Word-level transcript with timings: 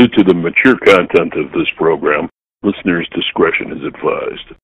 Due 0.00 0.08
to 0.08 0.24
the 0.24 0.32
mature 0.32 0.78
content 0.78 1.34
of 1.34 1.52
this 1.52 1.68
program, 1.76 2.26
listeners' 2.62 3.06
discretion 3.14 3.70
is 3.70 3.84
advised. 3.84 4.54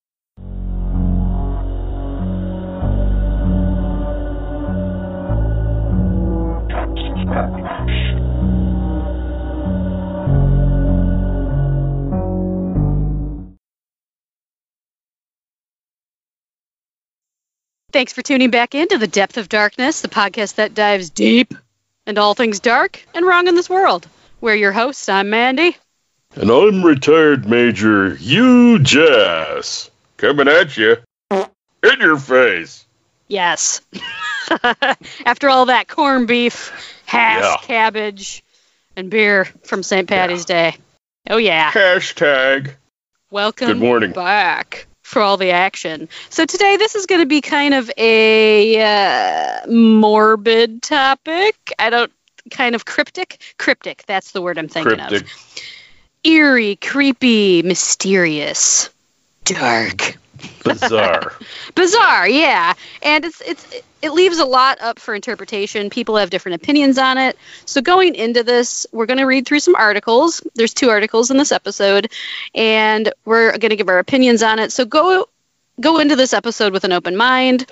Thanks 17.91 18.11
for 18.11 18.23
tuning 18.23 18.49
back 18.49 18.73
into 18.73 18.97
The 18.97 19.05
Depth 19.05 19.37
of 19.37 19.49
Darkness, 19.49 20.01
the 20.01 20.07
podcast 20.07 20.55
that 20.55 20.73
dives 20.73 21.11
deep 21.11 21.53
into 22.07 22.21
all 22.21 22.33
things 22.33 22.59
dark 22.59 23.05
and 23.13 23.23
wrong 23.23 23.47
in 23.47 23.53
this 23.53 23.69
world. 23.69 24.07
We're 24.41 24.55
your 24.55 24.71
hosts. 24.71 25.09
I'm 25.09 25.29
Mandy. 25.29 25.75
And 26.35 26.49
I'm 26.51 26.83
retired 26.83 27.47
Major 27.47 28.15
Hugh 28.15 28.79
Jass. 28.79 29.89
Coming 30.17 30.47
at 30.47 30.77
you. 30.77 30.97
In 31.31 31.99
your 31.99 32.17
face. 32.17 32.85
Yes. 33.27 33.81
After 35.25 35.49
all 35.49 35.65
that 35.67 35.87
corned 35.87 36.27
beef, 36.27 36.71
hash, 37.05 37.43
Yeah. 37.43 37.57
cabbage, 37.63 38.43
and 38.95 39.09
beer 39.09 39.45
from 39.63 39.83
St. 39.83 40.07
Patty's 40.07 40.45
Day. 40.45 40.75
Oh, 41.29 41.37
yeah. 41.37 41.71
Hashtag. 41.71 42.71
Welcome 43.31 43.67
Good 43.67 43.77
morning. 43.79 44.11
back 44.11 44.87
for 45.03 45.21
all 45.21 45.37
the 45.37 45.51
action. 45.51 46.09
So 46.29 46.45
today 46.45 46.77
this 46.77 46.95
is 46.95 47.05
going 47.05 47.21
to 47.21 47.25
be 47.27 47.41
kind 47.41 47.73
of 47.73 47.91
a 47.97 48.81
uh, 49.63 49.67
morbid 49.69 50.81
topic. 50.81 51.55
I 51.77 51.89
don't 51.89 52.11
kind 52.49 52.75
of 52.75 52.85
cryptic. 52.85 53.41
Cryptic, 53.57 54.03
that's 54.07 54.31
the 54.31 54.41
word 54.41 54.57
I'm 54.57 54.67
thinking 54.67 54.97
Cryptic. 54.97 55.23
of. 55.23 55.63
Eerie, 56.23 56.75
creepy, 56.75 57.61
mysterious, 57.61 58.89
dark. 59.45 60.17
Bizarre. 60.63 61.33
Bizarre, 61.75 62.27
yeah. 62.27 62.73
And 63.01 63.25
it's 63.25 63.41
it's 63.41 63.81
it 64.01 64.11
leaves 64.11 64.37
a 64.37 64.45
lot 64.45 64.79
up 64.81 64.99
for 64.99 65.15
interpretation. 65.15 65.89
People 65.89 66.17
have 66.17 66.29
different 66.29 66.61
opinions 66.61 66.97
on 66.97 67.17
it. 67.17 67.37
So 67.65 67.81
going 67.81 68.15
into 68.15 68.43
this, 68.43 68.85
we're 68.91 69.05
going 69.05 69.17
to 69.17 69.25
read 69.25 69.47
through 69.47 69.59
some 69.59 69.75
articles. 69.75 70.43
There's 70.55 70.73
two 70.73 70.89
articles 70.89 71.31
in 71.31 71.37
this 71.37 71.51
episode, 71.51 72.11
and 72.53 73.11
we're 73.25 73.57
going 73.57 73.71
to 73.71 73.75
give 73.75 73.89
our 73.89 73.99
opinions 73.99 74.43
on 74.43 74.59
it. 74.59 74.71
So 74.71 74.85
go 74.85 75.27
go 75.79 75.99
into 75.99 76.15
this 76.15 76.33
episode 76.33 76.73
with 76.73 76.83
an 76.83 76.91
open 76.91 77.15
mind. 77.15 77.65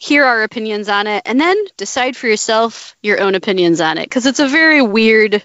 Hear 0.00 0.24
our 0.24 0.42
opinions 0.42 0.88
on 0.88 1.06
it, 1.06 1.22
and 1.26 1.40
then 1.40 1.56
decide 1.76 2.16
for 2.16 2.28
yourself 2.28 2.96
your 3.02 3.20
own 3.20 3.34
opinions 3.34 3.80
on 3.80 3.98
it, 3.98 4.04
because 4.04 4.26
it's 4.26 4.38
a 4.38 4.46
very 4.48 4.80
weird 4.80 5.42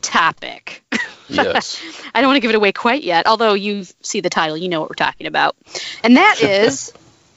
topic. 0.00 0.82
yes. 1.28 1.80
I 2.14 2.20
don't 2.20 2.28
want 2.28 2.36
to 2.36 2.40
give 2.40 2.50
it 2.50 2.56
away 2.56 2.72
quite 2.72 3.02
yet, 3.02 3.26
although 3.26 3.54
you 3.54 3.84
see 4.00 4.20
the 4.20 4.30
title, 4.30 4.56
you 4.56 4.68
know 4.68 4.80
what 4.80 4.88
we're 4.88 4.94
talking 4.94 5.26
about. 5.26 5.54
And 6.02 6.16
that 6.16 6.38
is 6.42 6.92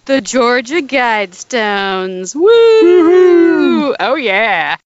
the 0.05 0.21
Georgia 0.21 0.81
Guidestones. 0.81 2.33
Woo! 2.33 3.95
Oh, 3.99 4.15
yeah. 4.15 4.77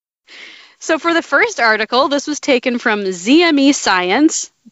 So, 0.79 0.99
for 0.99 1.13
the 1.13 1.21
first 1.21 1.59
article, 1.59 2.09
this 2.09 2.27
was 2.27 2.39
taken 2.39 2.79
from 2.79 3.03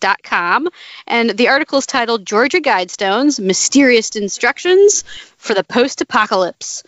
ZMEScience.com, 0.04 0.70
and 1.08 1.30
the 1.32 1.48
article 1.48 1.80
is 1.80 1.86
titled 1.86 2.26
Georgia 2.26 2.60
Guidestones 2.60 3.40
Mysterious 3.40 4.10
Instructions 4.16 5.04
for 5.38 5.54
the 5.54 5.64
Post 5.64 6.02
Apocalypse. 6.02 6.84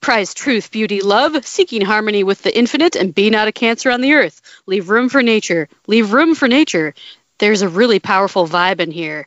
Prize 0.00 0.32
truth, 0.32 0.70
beauty, 0.70 1.00
love, 1.00 1.44
seeking 1.44 1.82
harmony 1.82 2.24
with 2.24 2.42
the 2.42 2.56
infinite, 2.56 2.96
and 2.96 3.14
be 3.14 3.30
not 3.30 3.48
a 3.48 3.52
cancer 3.52 3.90
on 3.90 4.00
the 4.00 4.14
earth. 4.14 4.40
Leave 4.66 4.88
room 4.88 5.08
for 5.08 5.22
nature. 5.22 5.68
Leave 5.86 6.12
room 6.12 6.34
for 6.34 6.48
nature. 6.48 6.94
There's 7.38 7.62
a 7.62 7.68
really 7.68 7.98
powerful 7.98 8.46
vibe 8.46 8.80
in 8.80 8.90
here. 8.90 9.26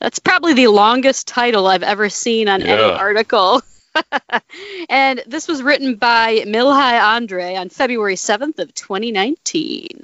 That's 0.00 0.18
probably 0.18 0.54
the 0.54 0.68
longest 0.68 1.28
title 1.28 1.66
I've 1.66 1.82
ever 1.82 2.08
seen 2.08 2.48
on 2.48 2.62
any 2.62 2.82
article. 2.82 3.62
and 4.88 5.22
this 5.26 5.48
was 5.48 5.62
written 5.62 5.96
by 5.96 6.40
Mihai 6.46 7.00
Andre 7.02 7.54
on 7.54 7.68
February 7.68 8.16
7th 8.16 8.58
of 8.58 8.74
2019. 8.74 10.02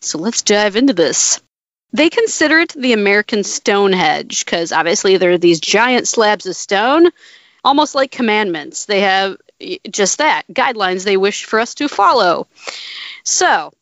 So 0.00 0.18
let's 0.18 0.42
dive 0.42 0.76
into 0.76 0.92
this. 0.92 1.40
They 1.92 2.08
consider 2.08 2.60
it 2.60 2.72
the 2.72 2.92
American 2.92 3.42
Stonehenge 3.42 4.44
because 4.44 4.72
obviously 4.72 5.16
there 5.16 5.32
are 5.32 5.38
these 5.38 5.60
giant 5.60 6.06
slabs 6.06 6.46
of 6.46 6.54
stone, 6.54 7.10
almost 7.64 7.94
like 7.94 8.10
commandments. 8.10 8.86
They 8.86 9.00
have 9.00 9.36
just 9.90 10.18
that 10.18 10.44
guidelines 10.52 11.04
they 11.04 11.16
wish 11.16 11.44
for 11.44 11.58
us 11.58 11.74
to 11.74 11.88
follow. 11.88 12.46
So, 13.24 13.72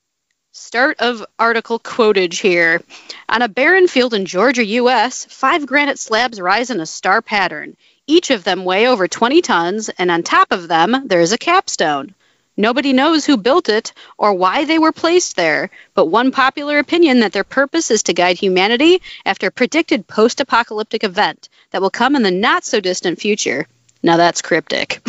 start 0.53 1.01
of 1.01 1.25
article 1.39 1.79
quotage 1.79 2.41
here. 2.41 2.83
On 3.29 3.43
a 3.43 3.49
barren 3.49 3.89
field 3.89 4.15
in 4.15 4.25
Georgia, 4.27 4.65
U.S., 4.65 5.27
five 5.27 5.67
granite 5.67 5.99
slabs 5.99 6.41
rise 6.41 6.71
in 6.71 6.81
a 6.81 6.87
star 6.87 7.23
pattern. 7.23 7.77
Each 8.07 8.31
of 8.31 8.43
them 8.43 8.65
weigh 8.65 8.89
over 8.89 9.07
20 9.07 9.43
tons, 9.43 9.91
and 9.91 10.11
on 10.11 10.23
top 10.23 10.51
of 10.51 10.67
them, 10.67 11.03
there 11.07 11.21
is 11.21 11.33
a 11.33 11.39
capstone. 11.39 12.15
Nobody 12.59 12.93
knows 12.93 13.25
who 13.25 13.37
built 13.39 13.69
it 13.71 13.93
or 14.19 14.35
why 14.35 14.65
they 14.67 14.79
were 14.79 14.93
placed 14.93 15.37
there, 15.37 15.71
but 15.95 16.07
one 16.07 16.33
popular 16.33 16.79
opinion 16.79 17.21
that 17.21 17.33
their 17.33 17.45
purpose 17.45 17.91
is 17.91 18.03
to 18.03 18.13
guide 18.13 18.37
humanity 18.37 19.01
after 19.25 19.47
a 19.47 19.51
predicted 19.53 20.07
post 20.09 20.41
apocalyptic 20.41 21.05
event 21.05 21.49
that 21.71 21.81
will 21.81 21.89
come 21.91 22.17
in 22.17 22.23
the 22.23 22.31
not 22.33 22.65
so 22.65 22.81
distant 22.81 23.21
future. 23.21 23.67
Now 24.03 24.17
that's 24.19 24.43
cryptic. 24.43 25.01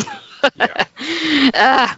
Ah, 1.52 1.96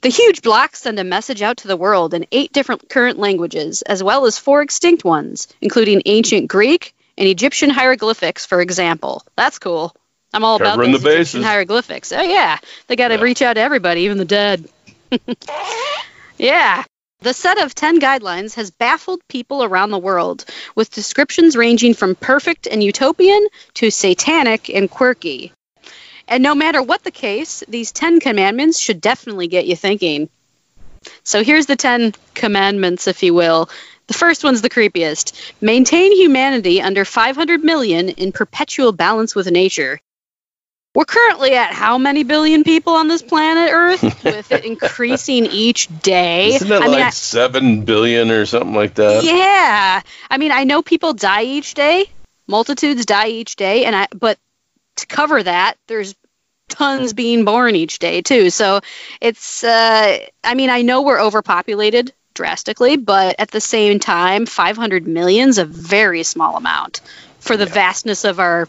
the 0.00 0.08
huge 0.08 0.40
blocks 0.42 0.80
send 0.80 0.98
a 0.98 1.04
message 1.04 1.42
out 1.42 1.58
to 1.58 1.68
the 1.68 1.76
world 1.76 2.14
in 2.14 2.26
eight 2.32 2.52
different 2.52 2.88
current 2.88 3.18
languages, 3.18 3.82
as 3.82 4.02
well 4.02 4.24
as 4.24 4.38
four 4.38 4.62
extinct 4.62 5.04
ones, 5.04 5.48
including 5.60 6.02
ancient 6.06 6.48
Greek 6.48 6.94
and 7.18 7.28
Egyptian 7.28 7.68
hieroglyphics, 7.70 8.46
for 8.46 8.60
example. 8.62 9.22
That's 9.36 9.58
cool. 9.58 9.94
I'm 10.32 10.44
all 10.44 10.56
about 10.56 10.70
Covering 10.70 10.92
those 10.92 11.02
the 11.02 11.08
Egyptian 11.10 11.40
bases. 11.40 11.44
hieroglyphics. 11.44 12.12
Oh 12.12 12.22
yeah, 12.22 12.58
they 12.86 12.96
got 12.96 13.08
to 13.08 13.16
Yeah. 13.16 13.20
reach 13.22 13.42
out 13.42 13.54
to 13.54 13.60
everybody, 13.60 14.02
even 14.02 14.16
the 14.18 14.24
dead. 14.24 14.66
yeah. 16.38 16.84
The 17.20 17.34
set 17.34 17.58
of 17.62 17.74
10 17.74 18.00
guidelines 18.00 18.54
has 18.54 18.72
baffled 18.72 19.20
people 19.28 19.62
around 19.62 19.90
the 19.90 19.98
world, 19.98 20.44
with 20.74 20.90
descriptions 20.90 21.56
ranging 21.56 21.94
from 21.94 22.16
perfect 22.16 22.66
and 22.66 22.82
utopian 22.82 23.46
to 23.74 23.90
satanic 23.90 24.68
and 24.68 24.90
quirky. 24.90 25.52
And 26.26 26.42
no 26.42 26.54
matter 26.54 26.82
what 26.82 27.04
the 27.04 27.12
case, 27.12 27.62
these 27.68 27.92
10 27.92 28.18
commandments 28.18 28.78
should 28.78 29.00
definitely 29.00 29.46
get 29.46 29.66
you 29.66 29.76
thinking. 29.76 30.30
So 31.22 31.44
here's 31.44 31.66
the 31.66 31.76
10 31.76 32.14
commandments, 32.34 33.06
if 33.06 33.22
you 33.22 33.34
will. 33.34 33.68
The 34.08 34.14
first 34.14 34.42
one's 34.42 34.62
the 34.62 34.70
creepiest 34.70 35.32
maintain 35.60 36.12
humanity 36.16 36.82
under 36.82 37.04
500 37.04 37.62
million 37.62 38.08
in 38.08 38.32
perpetual 38.32 38.92
balance 38.92 39.34
with 39.34 39.50
nature. 39.50 40.00
We're 40.94 41.06
currently 41.06 41.54
at 41.54 41.72
how 41.72 41.96
many 41.96 42.22
billion 42.22 42.64
people 42.64 42.92
on 42.94 43.08
this 43.08 43.22
planet 43.22 43.70
Earth, 43.72 44.02
with 44.24 44.52
it 44.52 44.64
increasing 44.64 45.46
each 45.46 45.88
day? 46.02 46.54
Isn't 46.54 46.70
it 46.70 46.74
I 46.74 46.80
mean, 46.80 46.90
like 46.92 47.04
I- 47.04 47.10
seven 47.10 47.84
billion 47.84 48.30
or 48.30 48.44
something 48.44 48.74
like 48.74 48.94
that? 48.96 49.24
yeah. 49.24 50.02
I 50.30 50.38
mean, 50.38 50.52
I 50.52 50.64
know 50.64 50.82
people 50.82 51.14
die 51.14 51.44
each 51.44 51.74
day. 51.74 52.06
Multitudes 52.46 53.06
die 53.06 53.28
each 53.28 53.56
day, 53.56 53.84
and 53.86 53.96
I 53.96 54.08
but 54.14 54.36
to 54.96 55.06
cover 55.06 55.42
that, 55.42 55.76
there's 55.88 56.14
tons 56.68 57.12
being 57.12 57.44
born 57.44 57.76
each 57.76 57.98
day 57.98 58.20
too. 58.20 58.50
So 58.50 58.80
it's 59.20 59.64
uh 59.64 60.18
I 60.44 60.54
mean, 60.54 60.68
I 60.68 60.82
know 60.82 61.02
we're 61.02 61.20
overpopulated 61.20 62.12
drastically, 62.34 62.96
but 62.96 63.36
at 63.38 63.50
the 63.50 63.60
same 63.60 63.98
time, 64.00 64.44
500 64.46 65.06
million's 65.06 65.58
a 65.58 65.64
very 65.64 66.22
small 66.22 66.56
amount 66.56 67.00
for 67.40 67.56
the 67.56 67.66
vastness 67.66 68.24
of 68.24 68.40
our 68.40 68.68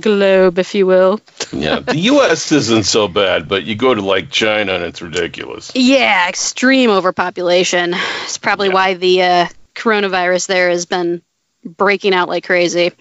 globe, 0.00 0.58
if 0.58 0.74
you 0.74 0.86
will. 0.86 1.20
Yeah, 1.52 1.80
the 1.80 1.96
U.S. 2.12 2.52
isn't 2.52 2.84
so 2.84 3.08
bad, 3.08 3.48
but 3.48 3.64
you 3.64 3.74
go 3.74 3.94
to 3.94 4.02
like 4.02 4.30
China 4.30 4.74
and 4.74 4.84
it's 4.84 5.02
ridiculous. 5.02 5.72
Yeah, 5.74 6.28
extreme 6.28 6.90
overpopulation. 6.90 7.94
It's 8.24 8.38
probably 8.38 8.68
Yeah. 8.68 8.74
why 8.74 8.94
the 8.94 9.22
uh, 9.22 9.46
coronavirus 9.74 10.46
there 10.46 10.70
has 10.70 10.86
been 10.86 11.22
breaking 11.64 12.14
out 12.14 12.28
like 12.28 12.44
crazy. 12.46 12.92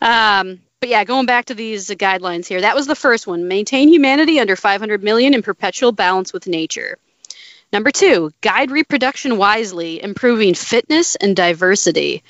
Um, 0.00 0.60
but 0.80 0.88
yeah, 0.88 1.04
going 1.04 1.26
back 1.26 1.46
to 1.46 1.54
these 1.54 1.88
guidelines 1.90 2.46
here, 2.46 2.60
that 2.60 2.74
was 2.74 2.86
the 2.86 2.96
first 2.96 3.26
one 3.26 3.46
maintain 3.46 3.88
humanity 3.88 4.40
under 4.40 4.56
500 4.56 5.02
million 5.02 5.34
in 5.34 5.42
perpetual 5.42 5.92
balance 5.92 6.32
with 6.32 6.46
nature. 6.46 6.98
Number 7.72 7.90
two, 7.90 8.32
guide 8.42 8.70
reproduction 8.70 9.38
wisely, 9.38 10.02
improving 10.02 10.54
fitness 10.54 11.14
and 11.14 11.34
diversity. 11.34 12.22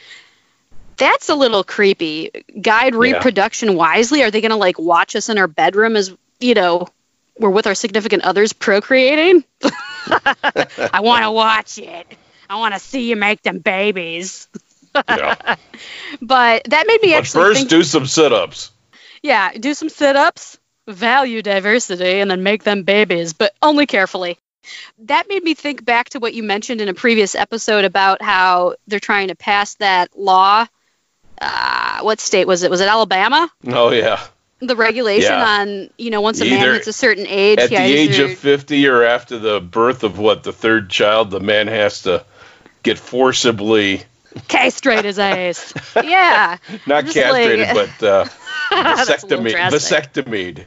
That's 0.97 1.29
a 1.29 1.35
little 1.35 1.65
creepy. 1.65 2.31
Guide 2.61 2.94
Yeah. 2.94 2.99
reproduction 3.00 3.75
wisely. 3.75 4.23
Are 4.23 4.31
they 4.31 4.41
going 4.41 4.50
to 4.50 4.56
like 4.56 4.79
watch 4.79 5.17
us 5.17 5.29
in 5.29 5.39
our 5.39 5.49
bedroom 5.49 5.97
as, 5.97 6.15
you 6.41 6.55
know, 6.55 6.89
we're 7.39 7.50
with 7.50 7.67
our 7.67 7.75
significant 7.75 8.23
others 8.25 8.53
procreating? 8.53 9.44
I 10.06 11.00
want 11.00 11.25
to 11.25 11.31
watch 11.31 11.79
it. 11.79 12.06
I 12.49 12.56
want 12.56 12.75
to 12.75 12.81
see 12.81 13.09
you 13.09 13.17
make 13.17 13.43
them 13.43 13.59
babies. 13.59 14.49
Yeah. 15.09 15.56
But 16.21 16.65
that 16.65 16.87
made 16.87 17.00
me 17.03 17.11
but 17.12 17.19
actually 17.19 17.43
first, 17.44 17.59
think, 17.61 17.71
do 17.71 17.83
some 17.83 18.06
sit-ups. 18.06 18.71
yeah, 19.23 19.53
do 19.59 19.73
some 19.75 19.89
sit-ups, 19.89 20.59
value 20.87 21.41
diversity, 21.43 22.21
and 22.21 22.31
then 22.31 22.43
make 22.43 22.62
them 22.62 22.83
babies, 22.83 23.33
but 23.33 23.55
only 23.62 23.87
carefully. 23.87 24.39
That 24.99 25.29
made 25.29 25.43
me 25.43 25.55
think 25.55 25.85
back 25.85 26.11
to 26.11 26.21
what 26.21 26.35
you 26.35 26.43
mentioned 26.43 26.81
in 26.83 26.89
a 26.89 26.94
previous 26.94 27.35
episode 27.35 27.85
about 27.87 28.21
how 28.23 28.75
they're 28.87 29.00
trying 29.00 29.29
to 29.29 29.35
pass 29.35 29.75
that 29.77 30.17
law. 30.17 30.67
Uh, 31.44 32.00
what 32.03 32.21
state 32.21 32.47
was 32.47 32.62
it? 32.62 32.71
Was 32.71 32.81
it 32.81 32.89
Alabama? 32.89 33.50
Oh 33.67 33.91
yeah. 33.91 34.21
The 34.61 34.77
regulation 34.77 35.33
Yeah. 35.33 35.44
on, 35.61 35.91
you 35.99 36.11
know, 36.11 36.21
once 36.21 36.41
a 36.41 36.44
man 36.44 36.73
hits 36.75 36.87
a 36.87 36.93
certain 36.93 37.27
age, 37.27 37.59
At 37.59 37.71
he 37.71 37.77
the 37.77 37.83
age 37.83 38.11
either- 38.21 38.27
of 38.33 38.39
50 38.39 38.87
or 38.87 39.03
after 39.03 39.39
the 39.39 39.61
birth 39.61 40.05
of 40.05 40.19
what 40.21 40.44
the 40.44 40.53
third 40.53 40.89
child, 40.89 41.31
the 41.33 41.41
man 41.41 41.67
has 41.67 42.03
to 42.03 42.25
get 42.85 42.97
forcibly 42.99 44.03
castrate 44.47 45.05
his 45.05 45.19
ass. 45.19 45.73
yeah. 46.05 46.59
not 46.87 47.05
castrated, 47.06 47.75
like- 47.75 47.99
but 47.99 48.06
uh, 48.06 48.29
That's 48.71 49.25
a 49.25 49.27
little 49.27 49.44
vasectomy, 49.44 49.71
vasectomied. 49.73 50.65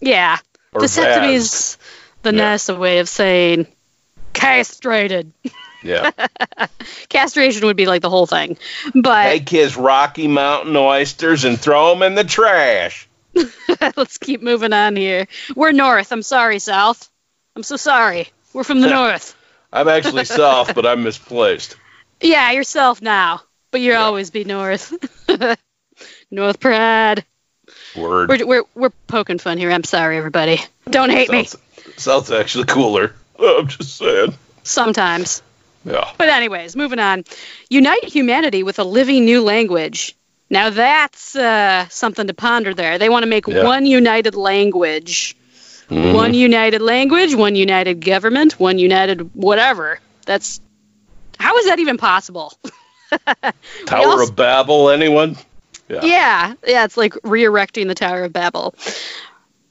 Yeah. 0.00 0.38
Vasectomy 0.74 1.34
is 1.34 1.76
the 2.22 2.32
Yeah. 2.32 2.40
nicer 2.40 2.74
way 2.74 2.98
of 3.00 3.08
saying 3.08 3.66
castrated. 4.32 5.32
Yeah. 5.86 6.10
Castration 7.08 7.66
would 7.66 7.76
be 7.76 7.86
like 7.86 8.02
the 8.02 8.10
whole 8.10 8.26
thing. 8.26 8.58
But 8.94 9.24
Take 9.24 9.48
his 9.48 9.76
Rocky 9.76 10.26
Mountain 10.28 10.76
oysters 10.76 11.44
and 11.44 11.58
throw 11.58 11.90
them 11.94 12.02
in 12.02 12.14
the 12.14 12.24
trash. 12.24 13.08
let's 13.96 14.18
keep 14.18 14.42
moving 14.42 14.72
on 14.72 14.96
here. 14.96 15.26
We're 15.54 15.72
north. 15.72 16.10
I'm 16.12 16.22
sorry, 16.22 16.58
south. 16.58 17.08
I'm 17.54 17.62
so 17.62 17.76
sorry. 17.76 18.28
We're 18.52 18.64
from 18.64 18.80
the 18.80 18.88
north. 18.90 19.34
I'm 19.72 19.88
actually 19.88 20.24
south, 20.24 20.74
but 20.74 20.86
I'm 20.86 21.02
misplaced. 21.04 21.76
Yeah, 22.20 22.50
you're 22.52 22.64
south 22.64 23.02
now. 23.02 23.42
But 23.70 23.80
you'll 23.80 23.94
Yeah. 23.94 24.04
always 24.04 24.30
be 24.30 24.44
north. 24.44 24.92
north 26.30 26.60
pride. 26.60 27.24
Word. 27.96 28.28
We're, 28.28 28.46
we're, 28.46 28.64
we're 28.74 28.90
poking 29.06 29.38
fun 29.38 29.58
here. 29.58 29.70
I'm 29.70 29.84
sorry, 29.84 30.16
everybody. 30.16 30.60
Don't 30.88 31.10
hate 31.10 31.30
me. 31.30 31.44
South's, 31.44 32.02
South's 32.02 32.30
actually 32.30 32.64
cooler. 32.64 33.12
I'm 33.38 33.66
just 33.68 33.96
saying. 33.96 34.34
Sometimes. 34.62 35.42
Yeah. 35.86 36.10
But 36.18 36.28
anyways, 36.28 36.74
moving 36.76 36.98
on. 36.98 37.24
Unite 37.70 38.04
humanity 38.04 38.62
with 38.62 38.78
a 38.78 38.84
living 38.84 39.24
new 39.24 39.42
language. 39.42 40.14
Now 40.50 40.70
that's 40.70 41.34
uh, 41.36 41.88
something 41.88 42.26
to 42.26 42.34
ponder 42.34 42.74
there. 42.74 42.98
They 42.98 43.08
want 43.08 43.22
to 43.22 43.28
make 43.28 43.46
Yeah. 43.46 43.64
one 43.64 43.86
united 43.86 44.34
language. 44.34 45.36
Mhm. 45.88 46.14
One 46.14 46.34
united 46.34 46.82
language, 46.82 47.34
one 47.36 47.54
united 47.54 48.04
government, 48.04 48.58
one 48.58 48.78
united 48.78 49.30
whatever. 49.34 50.00
That's 50.24 50.60
how 51.38 51.56
is 51.58 51.66
that 51.66 51.78
even 51.78 51.96
possible? 51.96 52.52
Tower 53.86 54.22
of 54.22 54.34
Babel, 54.34 54.90
anyone? 54.90 55.36
Yeah. 55.88 56.00
Yeah, 56.02 56.54
yeah, 56.66 56.84
it's 56.84 56.96
like 56.96 57.14
re-erecting 57.22 57.86
the 57.86 57.94
Tower 57.94 58.24
of 58.24 58.32
Babel. 58.32 58.74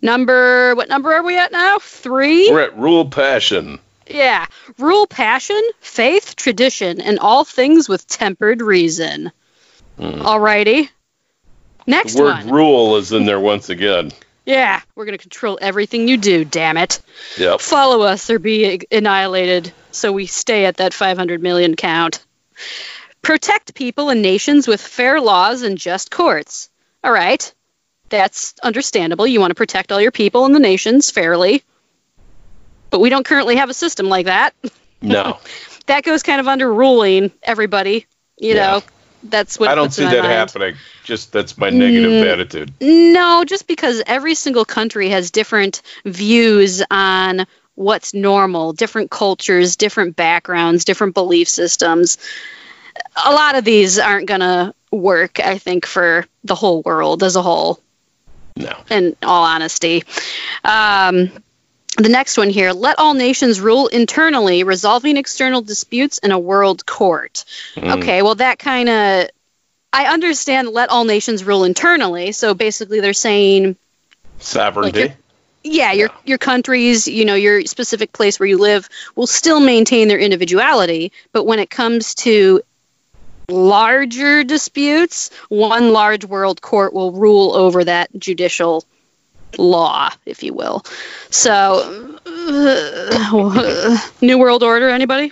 Number 0.02 0.74
what 0.76 0.88
number 0.88 1.14
are 1.14 1.24
we 1.24 1.38
at 1.38 1.52
now? 1.52 1.80
Three. 1.80 2.50
We're 2.52 2.62
at 2.62 2.78
Rule 2.78 3.10
Passion. 3.10 3.80
Yeah, 4.08 4.46
rule 4.78 5.08
passion, 5.08 5.62
faith, 5.80 6.36
tradition, 6.36 7.02
and 7.02 7.20
all 7.20 7.44
things 7.44 7.90
with 7.90 8.08
tempered 8.08 8.62
reason. 8.62 9.32
Hmm. 9.98 10.22
Alrighty. 10.22 10.90
Next 11.88 12.14
The 12.16 12.22
word 12.24 12.46
one. 12.46 12.50
rule 12.52 12.98
is 12.98 13.12
in 13.12 13.26
there 13.26 13.40
once 13.40 13.70
again. 13.70 14.12
Yeah, 14.46 14.82
we're 14.96 15.06
gonna 15.06 15.18
control 15.18 15.58
everything 15.62 16.08
you 16.08 16.18
do. 16.18 16.46
Damn 16.46 16.78
it. 16.78 17.02
Yep. 17.38 17.62
Follow 17.62 18.02
us 18.02 18.30
or 18.30 18.38
be 18.38 18.82
annihilated, 18.92 19.74
so 19.92 20.12
we 20.12 20.28
stay 20.28 20.66
at 20.66 20.78
that 20.78 20.94
500 20.94 21.42
million 21.42 21.76
count. 21.76 22.24
Protect 23.22 23.74
people 23.74 24.10
and 24.10 24.22
nations 24.22 24.68
with 24.68 24.82
fair 24.82 25.20
laws 25.20 25.64
and 25.64 25.78
just 25.80 26.12
courts. 26.12 26.70
All 27.04 27.12
right, 27.12 27.52
that's 28.10 28.54
understandable. 28.62 29.26
You 29.26 29.40
want 29.40 29.50
to 29.52 29.56
protect 29.56 29.92
all 29.92 30.00
your 30.02 30.12
people 30.12 30.46
and 30.46 30.54
the 30.54 30.60
nations 30.60 31.10
fairly, 31.10 31.64
but 32.96 33.02
we 33.02 33.10
don't 33.10 33.26
currently 33.26 33.58
have 33.58 33.70
a 33.70 33.74
system 33.74 34.08
like 34.08 34.28
that. 34.28 34.54
No. 35.02 35.38
That 35.88 36.04
goes 36.04 36.24
kind 36.24 36.40
of 36.40 36.48
under 36.48 36.74
ruling 36.74 37.30
everybody. 37.44 38.08
You 38.40 38.56
Yeah. 38.56 38.66
know, 38.68 38.84
that's 39.22 39.60
what 39.60 39.70
I 39.70 39.76
don't 39.76 39.94
see 39.94 40.04
that 40.04 40.14
mind. 40.24 40.26
happening. 40.34 40.76
Just 41.04 41.32
that's 41.32 41.58
my 41.60 41.70
negative 41.70 42.12
Mm. 42.12 42.32
attitude. 42.32 42.74
No, 42.82 43.44
just 43.46 43.68
because 43.68 44.02
every 44.08 44.34
single 44.34 44.66
country 44.66 45.10
has 45.10 45.30
different 45.30 45.84
views 46.06 46.82
on 46.90 47.46
what's 47.76 48.16
normal, 48.16 48.74
different 48.74 49.12
cultures, 49.12 49.76
different 49.76 50.16
backgrounds, 50.16 50.86
different 50.86 51.14
belief 51.14 51.50
systems. 51.50 52.18
A 53.24 53.32
lot 53.32 53.54
of 53.56 53.64
these 53.64 54.00
aren't 54.00 54.28
going 54.28 54.40
to 54.40 54.74
work, 54.92 55.40
I 55.40 55.60
think, 55.60 55.86
for 55.86 56.26
the 56.46 56.56
whole 56.56 56.82
world 56.82 57.22
as 57.22 57.36
a 57.36 57.44
whole, 57.44 57.80
No. 58.56 58.76
in 58.90 59.16
all 59.22 59.44
honesty. 59.44 60.04
Um, 60.64 61.30
the 61.98 62.10
next 62.10 62.38
one 62.38 62.50
here 62.50 62.72
let 62.72 63.00
all 63.00 63.14
nations 63.14 63.60
rule 63.60 63.88
internally, 63.88 64.64
resolving 64.64 65.18
external 65.18 65.62
disputes 65.62 66.18
in 66.18 66.32
a 66.32 66.40
world 66.40 66.86
court. 66.86 67.46
Mm. 67.76 67.98
Okay, 67.98 68.22
well, 68.22 68.36
that 68.36 68.60
kind 68.60 68.90
of. 68.90 69.30
I 69.94 70.08
understand 70.08 70.68
let 70.70 70.90
all 70.90 71.06
nations 71.06 71.46
rule 71.46 71.64
internally. 71.64 72.34
So 72.34 72.54
basically, 72.54 73.00
they're 73.00 73.14
saying 73.14 73.78
Sovereignty. 74.40 75.00
Like 75.02 75.18
yeah, 75.64 75.94
your 75.94 76.10
Yeah. 76.10 76.18
your 76.26 76.38
countries, 76.38 77.08
you 77.08 77.26
know, 77.26 77.36
your 77.36 77.66
specific 77.66 78.12
place 78.12 78.40
where 78.40 78.48
you 78.48 78.58
live 78.58 78.88
will 79.16 79.28
still 79.28 79.60
maintain 79.60 80.08
their 80.08 80.20
individuality, 80.20 81.12
but 81.32 81.46
when 81.46 81.60
it 81.60 81.70
comes 81.70 82.14
to 82.16 82.62
larger 83.50 84.44
disputes, 84.44 85.32
one 85.50 85.92
large 85.94 86.26
world 86.26 86.62
court 86.62 86.94
will 86.94 87.12
rule 87.12 87.56
over 87.56 87.84
that 87.84 88.10
judicial 88.18 88.84
law, 89.58 90.10
if 90.26 90.44
you 90.44 90.54
will. 90.54 90.84
So, 91.30 92.18
uh, 92.26 93.98
New 94.22 94.38
World 94.38 94.64
Order, 94.64 94.90
anybody? 94.90 95.32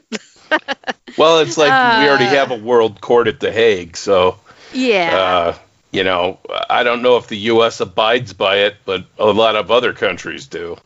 well, 1.18 1.40
it's 1.40 1.58
like 1.58 1.72
we 1.72 2.08
already 2.08 2.26
Uh. 2.26 2.36
have 2.36 2.52
a 2.52 2.56
world 2.58 3.02
court 3.02 3.28
at 3.28 3.40
The 3.40 3.52
Hague, 3.52 3.98
so 3.98 4.38
Yeah. 4.74 5.16
uh, 5.18 5.58
you 5.92 6.04
know, 6.04 6.40
I 6.70 6.84
don't 6.84 7.02
know 7.04 7.18
if 7.18 7.28
the 7.28 7.38
U.S. 7.38 7.80
abides 7.80 8.34
by 8.34 8.58
it, 8.66 8.78
but 8.86 9.06
a 9.20 9.26
lot 9.26 9.56
of 9.56 9.70
other 9.70 9.94
countries 9.94 10.48
do. 10.48 10.78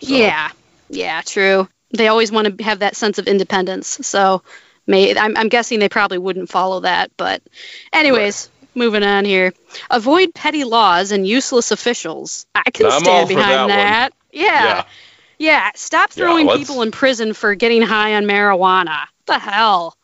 So, 0.00 0.14
Yeah, 0.14 0.50
yeah, 0.90 1.22
true. 1.22 1.68
They 1.92 2.08
always 2.08 2.30
want 2.30 2.58
to 2.58 2.64
have 2.64 2.80
that 2.80 2.94
sense 2.96 3.18
of 3.18 3.26
independence. 3.26 3.98
So, 4.06 4.42
may 4.86 5.16
I'm, 5.16 5.36
I'm 5.36 5.48
guessing 5.48 5.78
they 5.78 5.88
probably 5.88 6.18
wouldn't 6.18 6.50
follow 6.50 6.80
that. 6.80 7.10
But, 7.16 7.42
anyways, 7.92 8.50
moving 8.80 9.04
on 9.04 9.24
here. 9.24 9.52
Avoid 9.90 10.34
petty 10.34 10.64
laws 10.64 11.12
and 11.12 11.24
useless 11.26 11.70
officials. 11.70 12.46
I 12.54 12.68
can 12.72 12.86
I'm 12.86 13.00
stand 13.00 13.28
behind 13.28 13.70
that 13.70 14.10
that. 14.10 14.12
Yeah, 14.32 14.64
Yeah. 14.64 14.84
yeah. 15.38 15.70
Stop 15.76 16.10
throwing 16.10 16.46
let's- 16.46 16.58
people 16.58 16.82
in 16.82 16.90
prison 16.90 17.32
for 17.34 17.54
getting 17.54 17.82
high 17.82 18.14
on 18.16 18.24
marijuana. 18.24 19.06
What 19.26 19.26
the 19.26 19.38
hell? 19.38 19.96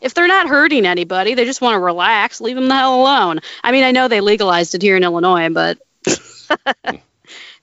If 0.00 0.14
they're 0.14 0.26
not 0.28 0.48
hurting 0.48 0.86
anybody, 0.86 1.34
they 1.34 1.44
just 1.44 1.60
want 1.60 1.74
to 1.74 1.78
relax. 1.80 2.40
Leave 2.40 2.56
them 2.56 2.68
the 2.68 2.74
hell 2.74 3.02
alone. 3.02 3.40
I 3.62 3.70
mean, 3.72 3.84
I 3.84 3.90
know 3.92 4.08
they 4.08 4.22
legalized 4.22 4.74
it 4.74 4.80
here 4.80 4.96
in 4.96 5.04
Illinois, 5.04 5.50
but 5.50 5.76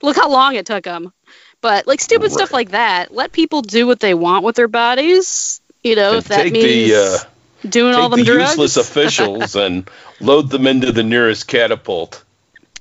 look 0.02 0.16
how 0.16 0.30
long 0.30 0.54
it 0.54 0.66
took 0.66 0.84
them. 0.84 1.12
But 1.60 1.88
like 1.88 2.00
stupid 2.00 2.30
stuff 2.30 2.52
like 2.52 2.70
that, 2.70 3.12
let 3.12 3.32
people 3.32 3.62
do 3.62 3.86
what 3.88 3.98
they 3.98 4.14
want 4.14 4.44
with 4.44 4.54
their 4.54 4.68
bodies. 4.68 5.60
You 5.82 5.96
know, 5.96 6.10
And 6.10 6.18
if 6.18 6.28
that 6.28 6.42
take 6.44 6.52
means 6.52 6.90
the 6.90 6.94
uh, 6.96 7.18
doing 7.66 7.94
all 7.94 8.08
take 8.10 8.18
them 8.18 8.18
the 8.20 8.32
drugs. 8.32 8.50
useless 8.50 8.76
officials 8.76 9.56
and 9.56 9.88
load 10.20 10.50
them 10.50 10.66
into 10.66 10.92
the 10.92 11.02
nearest 11.02 11.46
catapult. 11.48 12.22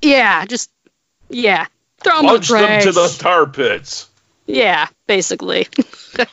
yeah, 0.02 0.46
just 0.46 0.70
yeah, 1.30 1.68
throw 2.00 2.18
them 2.18 2.26
in 2.26 2.26
the 2.28 2.32
Launch 2.34 2.50
them 2.50 2.82
to 2.84 2.92
the 2.92 3.16
tar 3.20 3.46
pits. 3.48 4.10
Yeah, 4.46 4.88
basically. 5.08 5.68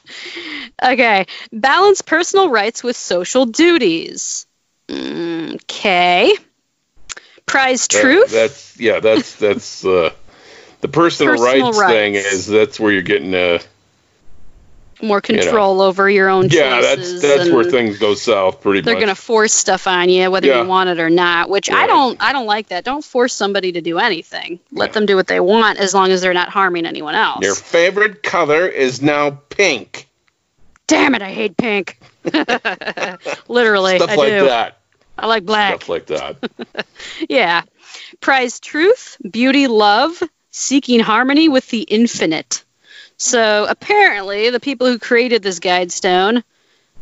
okay. 0.85 1.27
Balance 1.53 2.03
personal 2.03 2.49
rights 2.49 2.85
with 2.85 2.97
social 2.97 3.45
duties. 3.47 4.47
Okay. 4.89 6.35
Prize 7.47 7.89
That- 7.89 8.01
truth. 8.01 8.31
that's 8.31 8.79
yeah. 8.81 9.01
That's 9.01 9.35
that's 9.37 9.85
uh, 9.85 10.11
the 10.81 10.89
personal, 10.89 11.35
Personal 11.37 11.73
rights, 11.73 11.93
thing 11.93 12.15
is 12.15 12.47
that's 12.47 12.79
where 12.79 12.93
you're 12.93 13.03
getting 13.03 13.35
uh 13.35 13.59
more 15.05 15.21
control 15.21 15.81
over 15.81 16.09
your 16.11 16.29
own 16.29 16.49
choices. 16.49 16.59
yeah 16.59 16.81
that's 16.81 17.21
that's 17.23 17.51
where 17.51 17.65
things 17.65 17.99
go 17.99 18.15
south 18.15 18.61
pretty 18.61 18.81
They're 18.81 18.95
much. 18.95 19.01
gonna 19.03 19.15
force 19.15 19.53
stuff 19.53 19.87
on 19.87 20.09
you, 20.09 20.31
whether 20.31 20.47
Yeah. 20.49 20.63
you 20.63 20.69
want 20.69 20.89
it 20.91 20.99
or 21.01 21.11
not. 21.11 21.49
Which 21.49 21.71
I 21.71 21.87
don't. 21.87 22.21
I 22.23 22.33
don't 22.33 22.47
like 22.47 22.69
that. 22.69 22.85
Don't 22.85 23.05
force 23.05 23.33
somebody 23.35 23.73
to 23.73 23.81
do 23.81 23.99
anything. 23.99 24.59
Let 24.73 24.91
Yeah. 24.91 24.93
them 24.95 25.07
do 25.07 25.17
what 25.17 25.27
they 25.27 25.41
want, 25.41 25.79
as 25.79 25.95
long 25.95 26.11
as 26.11 26.21
they're 26.23 26.35
not 26.35 26.49
harming 26.49 26.87
anyone 26.87 27.15
else. 27.15 27.43
Your 27.45 27.55
favorite 27.55 28.23
color 28.23 28.67
is 28.67 29.01
now 29.03 29.31
pink. 29.31 30.09
Damn 30.87 31.15
it! 31.15 31.23
I 31.23 31.31
hate 31.31 31.57
pink. 31.57 31.99
Literally, 33.49 33.97
Stuff 33.97 34.11
I 34.11 34.15
like 34.17 34.29
do. 34.33 34.45
that. 34.47 34.79
I 35.19 35.27
like 35.27 35.45
black. 35.45 35.77
Stuff 35.77 35.89
like 35.89 36.07
that. 36.07 36.87
Yeah. 37.29 37.63
Prize 38.21 38.59
truth, 38.61 39.17
beauty, 39.31 39.67
love, 39.67 40.21
seeking 40.51 41.01
harmony 41.01 41.49
with 41.49 41.69
the 41.69 41.83
infinite. 41.83 42.64
So 43.17 43.67
apparently, 43.69 44.51
the 44.51 44.61
people 44.61 44.87
who 44.87 44.99
created 44.99 45.43
this 45.43 45.61
guide 45.61 45.93
stone 45.93 46.43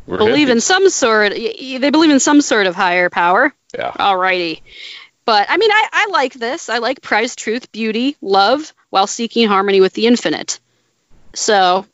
We're 0.06 0.18
believe 0.18 0.48
in 0.48 0.60
some 0.60 0.88
sort. 0.90 1.32
They 1.32 1.90
believe 1.90 2.10
in 2.10 2.20
some 2.20 2.40
sort 2.40 2.66
of 2.66 2.74
higher 2.74 3.10
power. 3.10 3.52
Yeah. 3.76 3.90
Alrighty. 3.92 4.60
But 5.24 5.46
I 5.48 5.56
mean, 5.56 5.70
I, 5.70 5.88
I 5.92 6.06
like 6.10 6.34
this. 6.34 6.68
I 6.68 6.78
like 6.78 7.00
prize 7.00 7.36
truth, 7.36 7.70
beauty, 7.72 8.16
love, 8.20 8.72
while 8.90 9.06
seeking 9.06 9.46
harmony 9.48 9.80
with 9.80 9.92
the 9.94 10.06
infinite. 10.06 10.58
So 11.34 11.86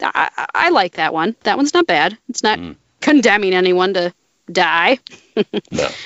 I, 0.00 0.30
I, 0.36 0.46
I 0.54 0.70
like 0.70 0.94
that 0.94 1.12
one. 1.12 1.36
That 1.42 1.56
one's 1.56 1.74
not 1.74 1.86
bad. 1.86 2.16
It's 2.28 2.42
not 2.42 2.58
Mm. 2.58 2.76
condemning 3.00 3.52
anyone 3.54 3.94
to 3.94 4.14
die. 4.50 4.98
No. 5.70 5.88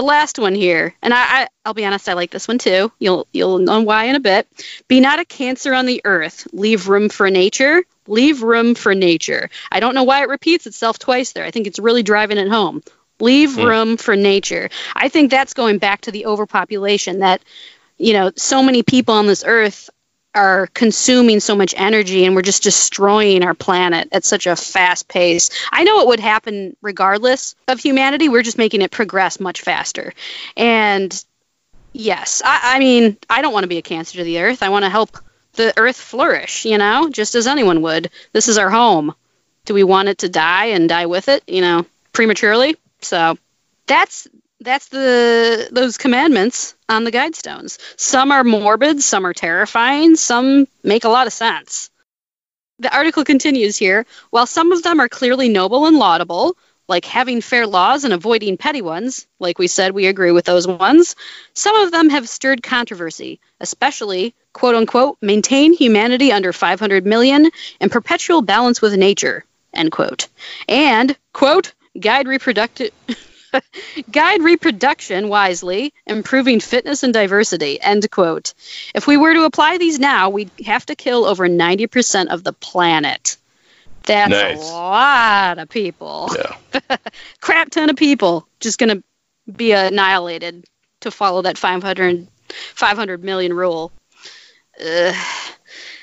the 0.00 0.06
last 0.06 0.38
one 0.38 0.54
here, 0.54 0.94
and 1.02 1.12
I, 1.12 1.42
I 1.42 1.48
I'll 1.66 1.74
be 1.74 1.84
honest, 1.84 2.08
I 2.08 2.14
like 2.14 2.30
this 2.30 2.48
one 2.48 2.56
too. 2.58 2.90
You'll 2.98 3.26
you'll 3.32 3.58
know 3.58 3.82
why 3.82 4.04
in 4.04 4.14
a 4.16 4.20
bit. 4.20 4.48
Be 4.88 4.98
not 5.00 5.18
a 5.18 5.26
cancer 5.26 5.74
on 5.74 5.84
the 5.84 6.00
earth. 6.04 6.46
Leave 6.54 6.88
room 6.88 7.10
for 7.10 7.30
nature. 7.30 7.82
Leave 8.06 8.42
room 8.42 8.74
for 8.74 8.94
nature. 8.94 9.50
I 9.70 9.78
don't 9.80 9.94
know 9.94 10.04
why 10.04 10.22
it 10.22 10.28
repeats 10.30 10.66
itself 10.66 10.98
twice 10.98 11.32
there. 11.32 11.44
I 11.44 11.50
think 11.50 11.66
it's 11.66 11.78
really 11.78 12.02
driving 12.02 12.38
it 12.38 12.48
home. 12.48 12.82
Leave 13.20 13.54
Hmm. 13.56 13.62
room 13.62 13.96
for 13.98 14.16
nature. 14.16 14.70
I 14.96 15.10
think 15.10 15.30
that's 15.30 15.52
going 15.52 15.76
back 15.76 16.00
to 16.02 16.12
the 16.12 16.24
overpopulation 16.26 17.18
that 17.18 17.42
you 17.98 18.14
know 18.14 18.32
so 18.36 18.62
many 18.62 18.82
people 18.82 19.14
on 19.14 19.26
this 19.26 19.44
earth 19.46 19.90
are 20.34 20.68
consuming 20.68 21.40
so 21.40 21.56
much 21.56 21.74
energy 21.76 22.24
and 22.24 22.34
we're 22.34 22.42
just 22.42 22.62
destroying 22.62 23.42
our 23.42 23.54
planet 23.54 24.08
at 24.12 24.24
such 24.24 24.46
a 24.46 24.54
fast 24.54 25.08
pace. 25.08 25.50
I 25.72 25.84
know 25.84 26.00
it 26.00 26.06
would 26.08 26.20
happen 26.20 26.76
regardless 26.82 27.56
of 27.66 27.80
humanity. 27.80 28.28
We're 28.28 28.42
just 28.42 28.58
making 28.58 28.82
it 28.82 28.90
progress 28.90 29.40
much 29.40 29.62
faster. 29.62 30.14
And 30.56 31.24
yes, 31.92 32.42
I, 32.44 32.76
I 32.76 32.78
mean, 32.78 33.16
I 33.28 33.42
don't 33.42 33.52
want 33.52 33.64
to 33.64 33.68
be 33.68 33.78
a 33.78 33.82
cancer 33.82 34.18
to 34.18 34.24
the 34.24 34.40
earth. 34.40 34.62
I 34.62 34.68
want 34.68 34.84
to 34.84 34.90
help 34.90 35.18
the 35.54 35.72
earth 35.76 35.96
flourish, 35.96 36.64
you 36.64 36.78
know, 36.78 37.10
just 37.10 37.34
as 37.34 37.48
anyone 37.48 37.82
would. 37.82 38.10
This 38.32 38.48
is 38.48 38.58
our 38.58 38.70
home. 38.70 39.14
Do 39.64 39.74
we 39.74 39.82
want 39.82 40.08
it 40.08 40.18
to 40.18 40.28
die 40.28 40.66
and 40.66 40.88
die 40.88 41.06
with 41.06 41.28
it, 41.28 41.42
you 41.48 41.60
know, 41.60 41.86
prematurely? 42.12 42.76
So 43.00 43.36
that's 43.86 44.28
that's 44.60 44.88
the 44.88 45.68
those 45.72 45.96
commandments 45.96 46.74
on 46.88 47.04
the 47.04 47.12
guidestones. 47.12 47.78
Some 47.96 48.30
are 48.30 48.44
morbid, 48.44 49.02
some 49.02 49.26
are 49.26 49.32
terrifying, 49.32 50.16
some 50.16 50.68
make 50.82 51.04
a 51.04 51.08
lot 51.08 51.26
of 51.26 51.32
sense. 51.32 51.90
The 52.78 52.94
article 52.94 53.24
continues 53.24 53.76
here. 53.76 54.06
While 54.30 54.46
some 54.46 54.72
of 54.72 54.82
them 54.82 55.00
are 55.00 55.08
clearly 55.08 55.48
noble 55.48 55.86
and 55.86 55.98
laudable, 55.98 56.56
like 56.88 57.04
having 57.04 57.40
fair 57.40 57.66
laws 57.66 58.04
and 58.04 58.12
avoiding 58.12 58.56
petty 58.56 58.82
ones, 58.82 59.26
like 59.38 59.58
we 59.58 59.66
said, 59.66 59.92
we 59.92 60.06
agree 60.06 60.32
with 60.32 60.44
those 60.44 60.66
ones, 60.66 61.14
some 61.54 61.76
of 61.76 61.92
them 61.92 62.10
have 62.10 62.28
stirred 62.28 62.62
controversy, 62.62 63.38
especially, 63.60 64.34
quote 64.52 64.74
unquote, 64.74 65.18
maintain 65.20 65.72
humanity 65.72 66.32
under 66.32 66.52
500 66.52 67.06
million 67.06 67.50
and 67.80 67.92
perpetual 67.92 68.42
balance 68.42 68.82
with 68.82 68.94
nature, 68.94 69.44
end 69.72 69.92
quote. 69.92 70.28
And, 70.68 71.16
quote, 71.32 71.74
guide 71.98 72.28
reproductive. 72.28 72.90
Guide 74.10 74.42
reproduction 74.42 75.28
wisely, 75.28 75.92
improving 76.06 76.60
fitness 76.60 77.02
and 77.02 77.12
diversity. 77.12 77.80
End 77.80 78.10
quote. 78.10 78.54
If 78.94 79.06
we 79.06 79.16
were 79.16 79.34
to 79.34 79.44
apply 79.44 79.78
these 79.78 79.98
now, 79.98 80.30
we'd 80.30 80.50
have 80.66 80.86
to 80.86 80.94
kill 80.96 81.24
over 81.24 81.48
90% 81.48 82.28
of 82.28 82.44
the 82.44 82.52
planet. 82.52 83.36
That's 84.04 84.30
Nice. 84.30 84.58
a 84.58 84.72
lot 84.72 85.58
of 85.58 85.68
people. 85.68 86.30
Yeah. 86.36 86.96
Crap 87.40 87.70
ton 87.70 87.90
of 87.90 87.96
people 87.96 88.46
just 88.58 88.78
going 88.78 88.96
to 88.98 89.02
be 89.52 89.72
annihilated 89.72 90.64
to 91.00 91.10
follow 91.10 91.42
that 91.42 91.58
500, 91.58 92.26
500 92.48 93.24
million 93.24 93.52
rule. 93.52 93.92
Ugh. 94.84 95.14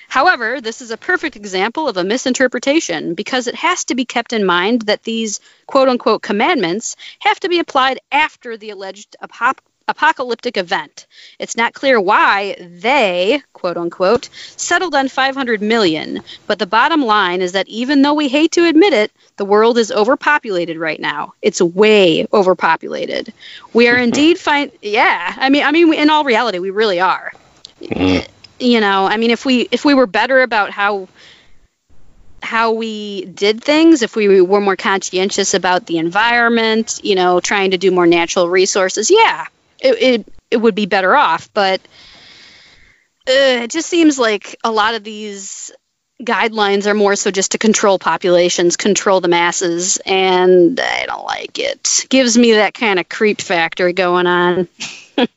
However, 0.08 0.62
this 0.62 0.82
is 0.82 0.92
a 0.92 0.98
perfect 0.98 1.36
example 1.36 1.88
of 1.88 1.98
a 1.98 2.04
misinterpretation 2.04 3.14
because 3.14 3.48
it 3.48 3.56
has 3.56 3.86
to 3.86 3.96
be 3.96 4.06
kept 4.06 4.34
in 4.34 4.46
mind 4.46 4.84
that 4.84 5.04
these 5.04 5.40
quote 5.66 5.90
unquote 5.90 6.22
commandments 6.22 6.96
have 7.20 7.40
to 7.42 7.50
be 7.50 7.60
applied 7.60 8.00
after 8.12 8.58
the 8.58 8.70
alleged 8.72 9.16
apop- 9.22 9.60
apocalyptic 9.88 10.58
event. 10.58 11.08
It's 11.40 11.56
not 11.56 11.74
clear 11.74 12.00
why 12.00 12.56
they, 12.60 13.42
quote 13.54 13.78
unquote, 13.78 14.30
settled 14.56 14.96
on 14.96 15.08
500 15.08 15.62
million, 15.62 16.22
but 16.46 16.60
the 16.60 16.66
bottom 16.66 17.02
line 17.06 17.42
is 17.42 17.54
that 17.54 17.68
even 17.68 18.02
though 18.02 18.14
we 18.14 18.28
hate 18.28 18.54
to 18.54 18.66
admit 18.66 18.94
it, 18.94 19.12
the 19.38 19.46
world 19.46 19.78
is 19.78 19.92
overpopulated 19.92 20.78
right 20.78 21.00
now. 21.00 21.34
It's 21.42 21.62
way 21.62 22.28
overpopulated. 22.34 23.34
We 23.74 23.88
are 23.88 23.98
indeed 24.08 24.40
fine. 24.40 24.72
Yeah, 24.82 25.34
I 25.38 25.50
mean, 25.50 25.64
I 25.64 25.72
mean, 25.72 25.94
in 25.94 26.10
all 26.10 26.24
reality, 26.24 26.60
we 26.60 26.70
really 26.70 27.00
are 27.00 27.32
Mm. 27.80 28.28
You 28.60 28.80
know 28.80 29.06
i 29.06 29.18
mean 29.18 29.32
if 29.32 29.46
we 29.46 29.68
if 29.72 29.86
we 29.86 29.94
were 29.94 30.08
better 30.08 30.42
about 30.42 30.72
how 30.72 31.08
how 32.42 32.72
we 32.72 33.26
did 33.26 33.64
things 33.64 34.02
if 34.02 34.16
we 34.16 34.42
were 34.42 34.62
more 34.62 34.76
conscientious 34.76 35.54
about 35.54 35.86
the 35.86 35.98
environment 35.98 37.00
you 37.04 37.16
know 37.16 37.40
trying 37.40 37.72
to 37.72 37.78
do 37.78 37.92
more 37.92 38.08
natural 38.08 38.48
resources 38.50 39.10
yeah 39.12 39.46
it 39.80 40.02
it, 40.02 40.34
it 40.52 40.58
would 40.58 40.76
be 40.76 40.86
better 40.86 41.16
off. 41.16 41.50
But 41.54 41.82
uh, 43.28 43.64
it 43.64 43.72
just 43.72 43.90
seems 43.90 44.18
like 44.18 44.58
a 44.64 44.72
lot 44.72 44.96
of 44.96 45.04
these 45.04 45.72
guidelines 46.22 46.88
are 46.88 46.96
more 46.96 47.16
so 47.16 47.30
just 47.30 47.52
to 47.52 47.60
control 47.60 48.00
populations 48.00 48.76
control 48.76 49.22
the 49.22 49.28
masses 49.28 50.00
and 50.04 50.80
i 50.80 51.06
don't 51.06 51.26
like 51.26 51.60
it. 51.60 52.08
Gives 52.10 52.36
me 52.36 52.54
that 52.54 52.74
kind 52.74 53.00
of 53.00 53.08
creep 53.08 53.40
factor 53.40 53.92
going 53.92 54.26
on 54.26 54.68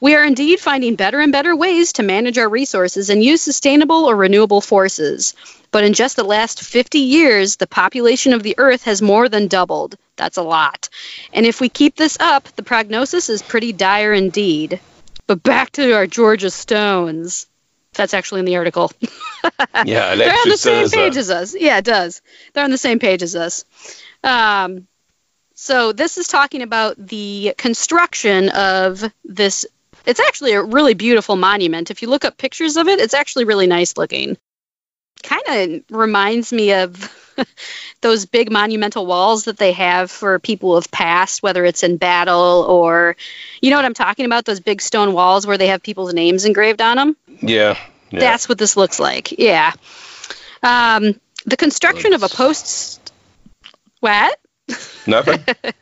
We 0.00 0.14
are 0.14 0.24
indeed 0.24 0.60
finding 0.60 0.94
better 0.94 1.20
and 1.20 1.32
better 1.32 1.54
ways 1.54 1.92
to 1.94 2.02
manage 2.02 2.38
our 2.38 2.48
resources 2.48 3.10
and 3.10 3.22
use 3.22 3.42
sustainable 3.42 4.08
or 4.08 4.16
renewable 4.16 4.60
forces. 4.60 5.34
But 5.70 5.84
in 5.84 5.92
just 5.92 6.16
the 6.16 6.24
last 6.24 6.62
50 6.62 6.98
years, 6.98 7.56
the 7.56 7.66
population 7.66 8.32
of 8.32 8.42
the 8.42 8.54
Earth 8.58 8.84
has 8.84 9.02
more 9.02 9.28
than 9.28 9.46
doubled. 9.46 9.96
That's 10.16 10.36
a 10.36 10.42
lot. 10.42 10.88
And 11.32 11.46
if 11.46 11.60
we 11.60 11.68
keep 11.68 11.96
this 11.96 12.18
up, 12.18 12.44
the 12.56 12.62
prognosis 12.62 13.28
is 13.28 13.42
pretty 13.42 13.72
dire 13.72 14.12
indeed. 14.12 14.80
But 15.26 15.42
back 15.42 15.70
to 15.72 15.92
our 15.92 16.06
Georgia 16.06 16.50
Stones. 16.50 17.46
That's 17.94 18.14
actually 18.14 18.40
in 18.40 18.46
the 18.46 18.56
article. 18.56 18.90
Yeah, 19.86 20.12
it 20.12 20.18
They're 20.18 20.32
on 20.32 20.48
the 20.50 20.56
same 20.58 20.90
page 20.90 21.16
as 21.16 21.30
us. 21.30 21.56
Yeah, 21.58 21.78
it 21.78 21.84
does. 21.84 22.20
They're 22.52 22.64
on 22.64 22.70
the 22.70 22.76
same 22.76 22.98
page 22.98 23.22
as 23.22 23.34
us. 23.34 23.64
Um, 24.22 24.86
so 25.60 25.92
this 25.92 26.16
is 26.16 26.26
talking 26.26 26.62
about 26.62 26.96
the 26.96 27.54
construction 27.58 28.48
of 28.48 29.04
this. 29.24 29.66
It's 30.06 30.18
actually 30.18 30.52
a 30.52 30.62
really 30.62 30.94
beautiful 30.94 31.36
monument. 31.36 31.90
If 31.90 32.00
you 32.00 32.08
look 32.08 32.24
up 32.24 32.38
pictures 32.38 32.78
of 32.78 32.88
it, 32.88 32.98
it's 32.98 33.12
actually 33.12 33.44
really 33.44 33.66
nice 33.66 33.98
looking. 33.98 34.38
Kind 35.22 35.42
of 35.46 35.82
reminds 35.94 36.50
me 36.50 36.72
of 36.72 37.14
those 38.00 38.24
big 38.24 38.50
monumental 38.50 39.04
walls 39.04 39.44
that 39.44 39.58
they 39.58 39.72
have 39.72 40.10
for 40.10 40.38
people 40.38 40.78
of 40.78 40.90
past, 40.90 41.42
whether 41.42 41.62
it's 41.66 41.82
in 41.82 41.98
battle 41.98 42.64
or, 42.66 43.14
you 43.60 43.68
know 43.68 43.76
what 43.76 43.84
I'm 43.84 43.92
talking 43.92 44.24
about? 44.24 44.46
Those 44.46 44.60
big 44.60 44.80
stone 44.80 45.12
walls 45.12 45.46
where 45.46 45.58
they 45.58 45.66
have 45.66 45.82
people's 45.82 46.14
names 46.14 46.46
engraved 46.46 46.80
on 46.80 46.96
them. 46.96 47.16
yeah. 47.42 47.78
Yeah. 48.10 48.20
That's 48.20 48.48
what 48.48 48.56
this 48.56 48.78
looks 48.78 48.98
like. 48.98 49.38
Yeah. 49.38 49.72
Um, 50.62 51.20
the 51.44 51.58
construction 51.58 52.14
of 52.14 52.22
a 52.22 52.28
post. 52.30 53.12
What? 54.00 54.39
Nothing. 55.06 55.44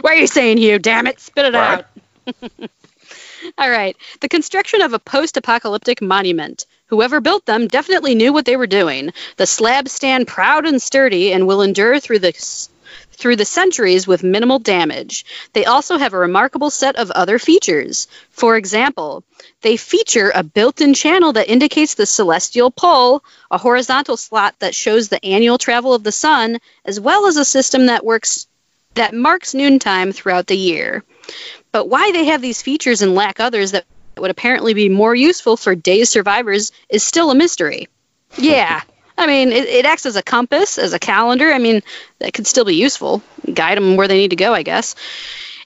What 0.00 0.14
are 0.14 0.16
you 0.16 0.26
saying, 0.26 0.56
Hugh? 0.56 0.78
Damn 0.78 1.06
it! 1.06 1.20
Spit 1.20 1.44
it 1.44 1.54
out. 1.54 1.84
All 3.58 3.70
right. 3.70 3.94
The 4.20 4.30
construction 4.30 4.80
of 4.80 4.94
a 4.94 4.98
post-apocalyptic 4.98 6.00
monument. 6.00 6.64
Whoever 6.86 7.20
built 7.20 7.44
them 7.44 7.68
definitely 7.68 8.14
knew 8.14 8.32
what 8.32 8.46
they 8.46 8.56
were 8.56 8.66
doing. 8.66 9.12
The 9.36 9.46
slabs 9.46 9.92
stand 9.92 10.26
proud 10.26 10.66
and 10.66 10.80
sturdy 10.80 11.32
and 11.32 11.46
will 11.46 11.60
endure 11.60 12.00
through 12.00 12.20
the 12.20 12.32
through 13.14 13.36
the 13.36 13.44
centuries 13.44 14.06
with 14.06 14.22
minimal 14.22 14.58
damage. 14.58 15.24
They 15.52 15.64
also 15.64 15.98
have 15.98 16.12
a 16.12 16.18
remarkable 16.18 16.70
set 16.70 16.96
of 16.96 17.10
other 17.10 17.38
features. 17.38 18.08
For 18.30 18.56
example, 18.56 19.24
they 19.62 19.76
feature 19.76 20.30
a 20.34 20.42
built-in 20.42 20.94
channel 20.94 21.32
that 21.34 21.48
indicates 21.48 21.94
the 21.94 22.06
celestial 22.06 22.70
pole, 22.70 23.24
a 23.50 23.58
horizontal 23.58 24.16
slot 24.16 24.54
that 24.58 24.74
shows 24.74 25.08
the 25.08 25.24
annual 25.24 25.58
travel 25.58 25.94
of 25.94 26.02
the 26.02 26.12
sun, 26.12 26.58
as 26.84 27.00
well 27.00 27.26
as 27.26 27.36
a 27.36 27.44
system 27.44 27.86
that 27.86 28.04
works 28.04 28.46
that 28.94 29.14
marks 29.14 29.54
noontime 29.54 30.12
throughout 30.12 30.46
the 30.46 30.56
year. 30.56 31.02
But 31.72 31.88
why 31.88 32.12
they 32.12 32.26
have 32.26 32.40
these 32.40 32.62
features 32.62 33.02
and 33.02 33.14
lack 33.14 33.40
others 33.40 33.72
that 33.72 33.84
would 34.16 34.30
apparently 34.30 34.74
be 34.74 34.88
more 34.88 35.14
useful 35.14 35.56
for 35.56 35.74
day's 35.74 36.08
survivors 36.10 36.70
is 36.88 37.02
still 37.02 37.30
a 37.30 37.34
mystery. 37.34 37.88
Yeah. 38.36 38.82
I 39.16 39.26
mean, 39.26 39.52
it, 39.52 39.66
it 39.66 39.86
acts 39.86 40.06
as 40.06 40.16
a 40.16 40.22
compass, 40.22 40.76
as 40.76 40.92
a 40.92 40.98
calendar. 40.98 41.52
I 41.52 41.58
mean, 41.58 41.82
that 42.18 42.34
could 42.34 42.46
still 42.46 42.64
be 42.64 42.74
useful. 42.74 43.22
Guide 43.52 43.78
them 43.78 43.96
where 43.96 44.08
they 44.08 44.18
need 44.18 44.30
to 44.30 44.36
go, 44.36 44.52
I 44.52 44.62
guess. 44.62 44.96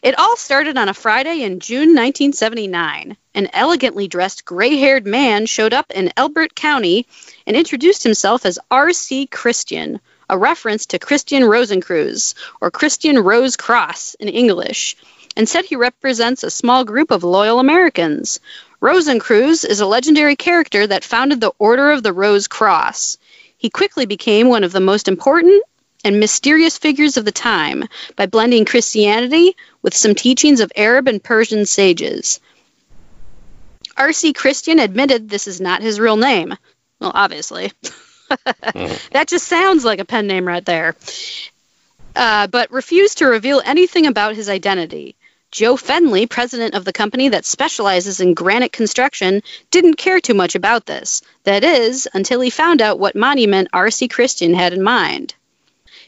It 0.01 0.17
all 0.17 0.37
started 0.37 0.77
on 0.79 0.89
a 0.89 0.95
Friday 0.95 1.43
in 1.43 1.59
June 1.59 1.89
1979. 1.89 3.17
An 3.35 3.49
elegantly 3.53 4.07
dressed 4.07 4.45
gray 4.45 4.77
haired 4.77 5.07
man 5.07 5.47
showed 5.47 5.73
up 5.73 5.91
in 5.91 6.13
Elbert 6.17 6.55
County 6.55 7.07
and 7.47 7.57
introduced 7.57 8.05
himself 8.05 8.47
as 8.47 8.61
R.C. 8.71 9.27
Christian, 9.27 9.99
a 10.31 10.39
reference 10.39 10.87
to 10.87 11.01
Christian 11.01 11.43
Rosenkreuz, 11.43 12.35
or 12.61 12.71
Christian 12.71 13.19
Rose 13.19 13.57
Cross 13.57 14.15
in 14.21 14.29
English, 14.29 14.97
and 15.37 15.49
said 15.49 15.65
he 15.65 15.75
represents 15.75 16.45
a 16.45 16.51
small 16.51 16.85
group 16.85 17.11
of 17.11 17.25
loyal 17.25 17.59
Americans. 17.59 18.39
Rosenkreuz 18.81 19.65
is 19.65 19.81
a 19.81 19.87
legendary 19.87 20.37
character 20.37 20.87
that 20.87 21.03
founded 21.03 21.41
the 21.41 21.53
Order 21.59 21.91
of 21.91 22.05
the 22.05 22.13
Rose 22.13 22.47
Cross. 22.47 23.19
He 23.59 23.71
quickly 23.71 24.07
became 24.07 24.49
one 24.49 24.65
of 24.65 24.73
the 24.73 24.81
most 24.81 25.09
important 25.09 25.63
and 26.05 26.21
mysterious 26.21 26.79
figures 26.79 27.17
of 27.17 27.25
the 27.25 27.33
time 27.33 27.85
by 28.15 28.27
blending 28.27 28.65
Christianity 28.65 29.57
with 29.83 29.97
some 29.97 30.15
teachings 30.15 30.61
of 30.61 30.73
Arab 30.77 31.09
and 31.09 31.23
Persian 31.23 31.67
sages. 31.67 32.39
R.C. 33.97 34.33
Christian 34.33 34.79
admitted 34.79 35.29
this 35.29 35.49
is 35.49 35.61
not 35.61 35.83
his 35.83 35.99
real 35.99 36.17
name. 36.17 36.57
Well, 37.01 37.11
obviously. 37.13 37.73
that 38.29 39.27
just 39.27 39.49
sounds 39.49 39.85
like 39.85 39.99
a 39.99 40.05
pen 40.05 40.29
name 40.29 40.47
right 40.47 40.65
there. 40.65 40.95
Uh, 42.15 42.47
but 42.47 42.71
refused 42.71 43.19
to 43.19 43.27
reveal 43.27 43.61
anything 43.65 44.07
about 44.07 44.37
his 44.37 44.49
identity. 44.49 45.17
Joe 45.51 45.77
Fendley, 45.77 46.29
president 46.29 46.75
of 46.75 46.85
the 46.85 46.93
company 46.93 47.31
that 47.31 47.47
specializes 47.47 48.21
in 48.21 48.35
granite 48.35 48.71
construction, 48.71 49.43
didn't 49.71 49.95
care 49.95 50.21
too 50.21 50.35
much 50.35 50.55
about 50.55 50.85
this. 50.85 51.23
That 51.45 51.65
is, 51.65 52.07
until 52.13 52.41
he 52.41 52.51
found 52.51 52.83
out 52.83 52.99
what 52.99 53.17
monument 53.17 53.69
R.C. 53.73 54.09
Christian 54.09 54.53
had 54.53 54.75
in 54.75 54.83
mind. 54.83 55.35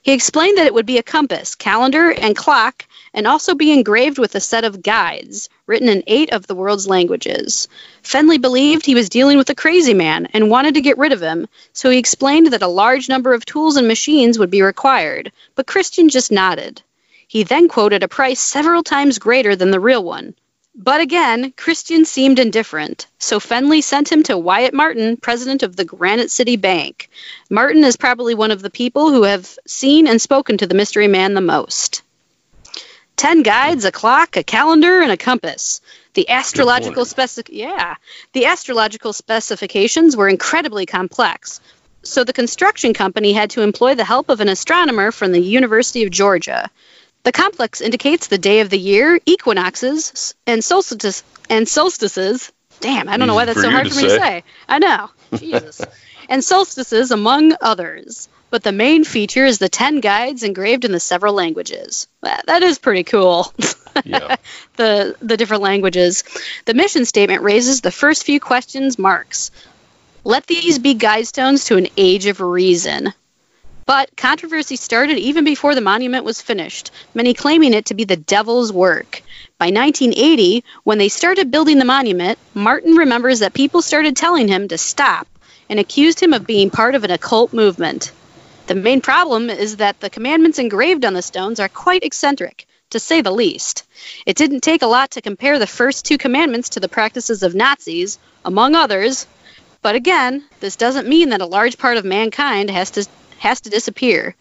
He 0.03 0.13
explained 0.13 0.59
that 0.59 0.67
it 0.67 0.75
would 0.75 0.85
be 0.85 0.99
a 0.99 1.03
compass, 1.03 1.55
calendar, 1.55 2.11
and 2.11 2.37
clock, 2.37 2.87
and 3.15 3.27
also 3.27 3.55
be 3.55 3.73
engraved 3.73 4.19
with 4.19 4.35
a 4.35 4.41
set 4.41 4.65
of 4.65 4.83
guides, 4.83 5.49
written 5.67 5.89
in 5.89 6.05
eight 6.07 6.33
of 6.33 6.47
the 6.47 6.55
world's 6.55 6.87
languages. 6.87 7.67
Fendley 8.03 8.39
believed 8.39 8.85
he 8.85 8.95
was 8.95 9.09
dealing 9.09 9.39
with 9.39 9.49
a 9.49 9.55
crazy 9.55 9.95
man 9.95 10.27
and 10.35 10.51
wanted 10.51 10.75
to 10.75 10.83
get 10.83 10.99
rid 10.99 11.13
of 11.13 11.23
him, 11.23 11.49
so 11.73 11.89
he 11.89 11.99
explained 11.99 12.49
that 12.49 12.63
a 12.63 12.69
large 12.69 13.09
number 13.09 13.33
of 13.33 13.47
tools 13.47 13.77
and 13.77 13.89
machines 13.89 14.39
would 14.39 14.51
be 14.51 14.61
required, 14.61 15.33
but 15.55 15.67
Christian 15.67 16.11
just 16.11 16.31
nodded. 16.31 16.83
He 17.31 17.45
then 17.45 17.69
quoted 17.69 18.03
a 18.03 18.09
price 18.09 18.41
several 18.41 18.83
times 18.83 19.21
greater 19.21 19.55
than 19.55 19.71
the 19.71 19.79
real 19.79 20.03
one. 20.03 20.35
But 20.75 21.01
again, 21.01 21.53
Christian 21.57 22.05
seemed 22.05 22.41
indifferent, 22.41 23.07
so 23.21 23.39
Fendley 23.39 23.85
sent 23.85 24.11
him 24.11 24.25
to 24.25 24.37
Wyatt 24.37 24.75
Martin, 24.75 25.17
president 25.17 25.63
of 25.63 25.77
the 25.77 25.85
Granite 25.85 26.33
City 26.33 26.57
Bank. 26.57 27.09
Martin 27.49 27.85
is 27.85 27.97
probably 27.97 28.35
one 28.35 28.51
of 28.51 28.63
the 28.63 28.69
people 28.69 29.13
who 29.13 29.23
have 29.23 29.57
seen 29.65 30.09
and 30.09 30.21
spoken 30.21 30.59
to 30.59 30.67
the 30.67 30.75
mystery 30.75 31.07
man 31.07 31.35
the 31.35 31.41
most. 31.41 32.03
Ten 33.15 33.45
guides, 33.45 33.85
a 33.85 33.93
clock, 33.93 34.37
a 34.37 34.43
calendar, 34.43 35.01
and 35.01 35.13
a 35.13 35.17
compass. 35.17 35.81
The 36.15 36.29
astrological 36.31 37.05
speci- 37.05 37.49
yeah, 37.53 37.95
the 38.33 38.47
astrological 38.47 39.13
specifications 39.13 40.17
were 40.17 40.29
incredibly 40.29 40.85
complex. 40.85 41.61
So 42.03 42.25
the 42.25 42.33
construction 42.33 42.93
company 42.93 43.33
had 43.33 43.51
to 43.51 43.63
employ 43.63 43.95
the 43.95 44.05
help 44.05 44.31
of 44.31 44.41
an 44.41 44.49
astronomer 44.49 45.13
from 45.13 45.31
the 45.31 45.41
University 45.41 46.03
of 46.03 46.11
Georgia. 46.11 46.69
The 47.23 47.33
complex 47.33 47.81
indicates 47.81 48.29
the 48.29 48.39
day 48.39 48.61
of 48.61 48.71
the 48.71 48.79
year, 48.79 49.21
equinoxes, 49.27 50.35
and 50.47 50.65
solstices. 50.65 51.23
And 51.49 51.69
solstices. 51.69 52.50
Damn, 52.81 53.09
I 53.09 53.19
don't 53.19 53.27
know 53.29 53.35
why 53.35 53.45
that's 53.45 53.61
so 53.61 53.71
hard 53.71 53.89
for 53.89 53.95
me 53.97 54.05
to 54.05 54.11
say. 54.11 54.19
say. 54.19 54.45
I 54.69 54.79
know. 54.79 55.11
Jesus. 55.39 55.83
and 56.29 56.43
solstices, 56.43 57.11
among 57.11 57.55
others. 57.61 58.29
But 58.49 58.65
the 58.65 58.73
main 58.73 59.05
feature 59.05 59.45
is 59.45 59.59
the 59.59 59.69
10 59.69 60.00
guides 60.00 60.43
engraved 60.43 60.85
in 60.85 60.93
the 60.93 60.99
several 60.99 61.35
languages. 61.35 62.09
That, 62.23 62.47
that 62.47 62.62
is 62.62 62.79
pretty 62.79 63.05
cool. 63.05 63.53
Yeah. 64.05 64.37
the 64.77 65.17
the 65.21 65.37
different 65.37 65.65
languages. 65.65 66.23
The 66.65 66.75
mission 66.75 67.05
statement 67.05 67.43
raises 67.43 67.81
the 67.81 67.91
first 67.91 68.23
few 68.23 68.39
questions 68.39 69.00
marks. 69.00 69.50
Let 70.23 70.47
these 70.47 70.79
be 70.79 70.95
guidestones 70.95 71.67
to 71.67 71.77
an 71.77 71.89
age 71.97 72.27
of 72.27 72.41
reason. 72.41 73.12
But 73.87 74.17
controversy 74.17 74.77
started 74.77 75.19
even 75.19 75.45
before 75.45 75.75
the 75.75 75.81
monument 75.81 76.25
was 76.25 76.41
finished, 76.41 76.91
many 77.15 77.35
claiming 77.35 77.75
it 77.75 77.87
to 77.87 77.95
be 77.95 78.05
the 78.05 78.17
devil's 78.17 78.73
work. 78.73 79.23
By 79.59 79.67
1980, 79.67 80.65
when 80.85 80.99
they 80.99 81.09
started 81.09 81.51
building 81.51 81.79
the 81.79 81.85
monument, 81.85 82.39
Martin 82.55 82.95
remembers 82.95 83.41
that 83.41 83.55
people 83.55 83.83
started 83.83 84.17
telling 84.17 84.49
him 84.49 84.69
to 84.69 84.79
stop 84.79 85.27
and 85.69 85.79
accused 85.79 86.21
him 86.21 86.33
of 86.33 86.47
being 86.47 86.71
part 86.71 86.95
of 86.95 87.05
an 87.05 87.11
occult 87.11 87.53
movement. 87.53 88.13
The 88.67 88.75
main 88.75 89.01
problem 89.01 89.51
is 89.51 89.77
that 89.77 90.01
the 90.01 90.11
commandments 90.11 90.59
engraved 90.59 91.05
on 91.05 91.15
the 91.15 91.23
stones 91.23 91.59
are 91.61 91.69
quite 91.69 92.05
eccentric, 92.05 92.67
to 92.91 93.01
say 93.01 93.21
the 93.21 93.33
least. 93.33 93.85
It 94.27 94.37
didn't 94.37 94.61
take 94.61 94.83
a 94.83 94.87
lot 94.87 95.13
to 95.13 95.21
compare 95.21 95.59
the 95.59 95.67
first 95.67 96.05
two 96.05 96.19
commandments 96.19 96.71
to 96.71 96.81
the 96.81 96.89
practices 96.89 97.43
of 97.43 97.55
Nazis, 97.55 98.19
among 98.45 98.75
others. 98.75 99.27
But 99.83 99.95
again, 99.95 100.45
this 100.61 100.77
doesn't 100.77 101.09
mean 101.09 101.31
that 101.31 101.41
a 101.41 101.47
large 101.47 101.79
part 101.79 101.97
of 101.97 102.05
mankind 102.05 102.71
has 102.71 102.91
to 102.93 103.07
has 103.41 103.63
to 103.63 103.71
disappear. 103.71 104.37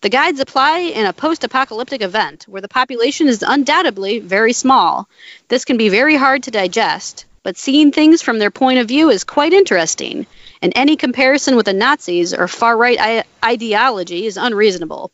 The 0.00 0.08
guides 0.08 0.40
apply 0.40 0.78
in 0.78 1.06
a 1.06 1.12
post-apocalyptic 1.12 2.02
event 2.02 2.44
where 2.48 2.60
the 2.62 2.68
population 2.68 3.28
is 3.28 3.44
undoubtedly 3.46 4.18
very 4.18 4.52
small. 4.52 5.08
This 5.48 5.64
can 5.64 5.76
be 5.76 5.90
very 5.90 6.16
hard 6.16 6.42
to 6.44 6.50
digest, 6.50 7.24
but 7.44 7.56
seeing 7.56 7.92
things 7.92 8.20
from 8.22 8.38
their 8.40 8.50
point 8.50 8.80
of 8.80 8.88
view 8.88 9.10
is 9.10 9.22
quite 9.22 9.52
interesting, 9.52 10.26
and 10.60 10.72
any 10.74 10.96
comparison 10.96 11.54
with 11.56 11.66
the 11.66 11.72
Nazis 11.72 12.34
or 12.34 12.48
far-right 12.48 12.98
I- 13.00 13.24
ideology 13.44 14.26
is 14.26 14.36
unreasonable. 14.36 15.12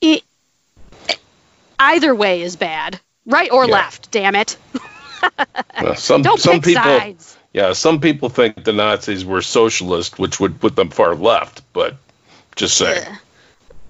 It, 0.00 0.22
either 1.78 2.14
way 2.14 2.42
is 2.42 2.56
bad, 2.56 3.00
right 3.26 3.50
or 3.50 3.66
Yeah. 3.66 3.72
left. 3.74 4.10
Damn 4.10 4.36
it! 4.36 4.56
Well, 5.82 5.96
some 5.96 6.22
Don't 6.22 6.38
some 6.40 6.54
pick 6.60 6.62
people 6.64 6.82
sides. 6.84 7.36
yeah, 7.52 7.72
some 7.72 8.00
people 8.00 8.28
think 8.28 8.62
the 8.64 8.72
Nazis 8.72 9.24
were 9.24 9.42
socialist, 9.42 10.16
which 10.18 10.38
would 10.38 10.60
put 10.60 10.76
them 10.76 10.90
far 10.90 11.16
left, 11.16 11.62
but 11.72 11.96
just 12.58 12.76
saying. 12.76 13.04
Ugh. 13.06 13.18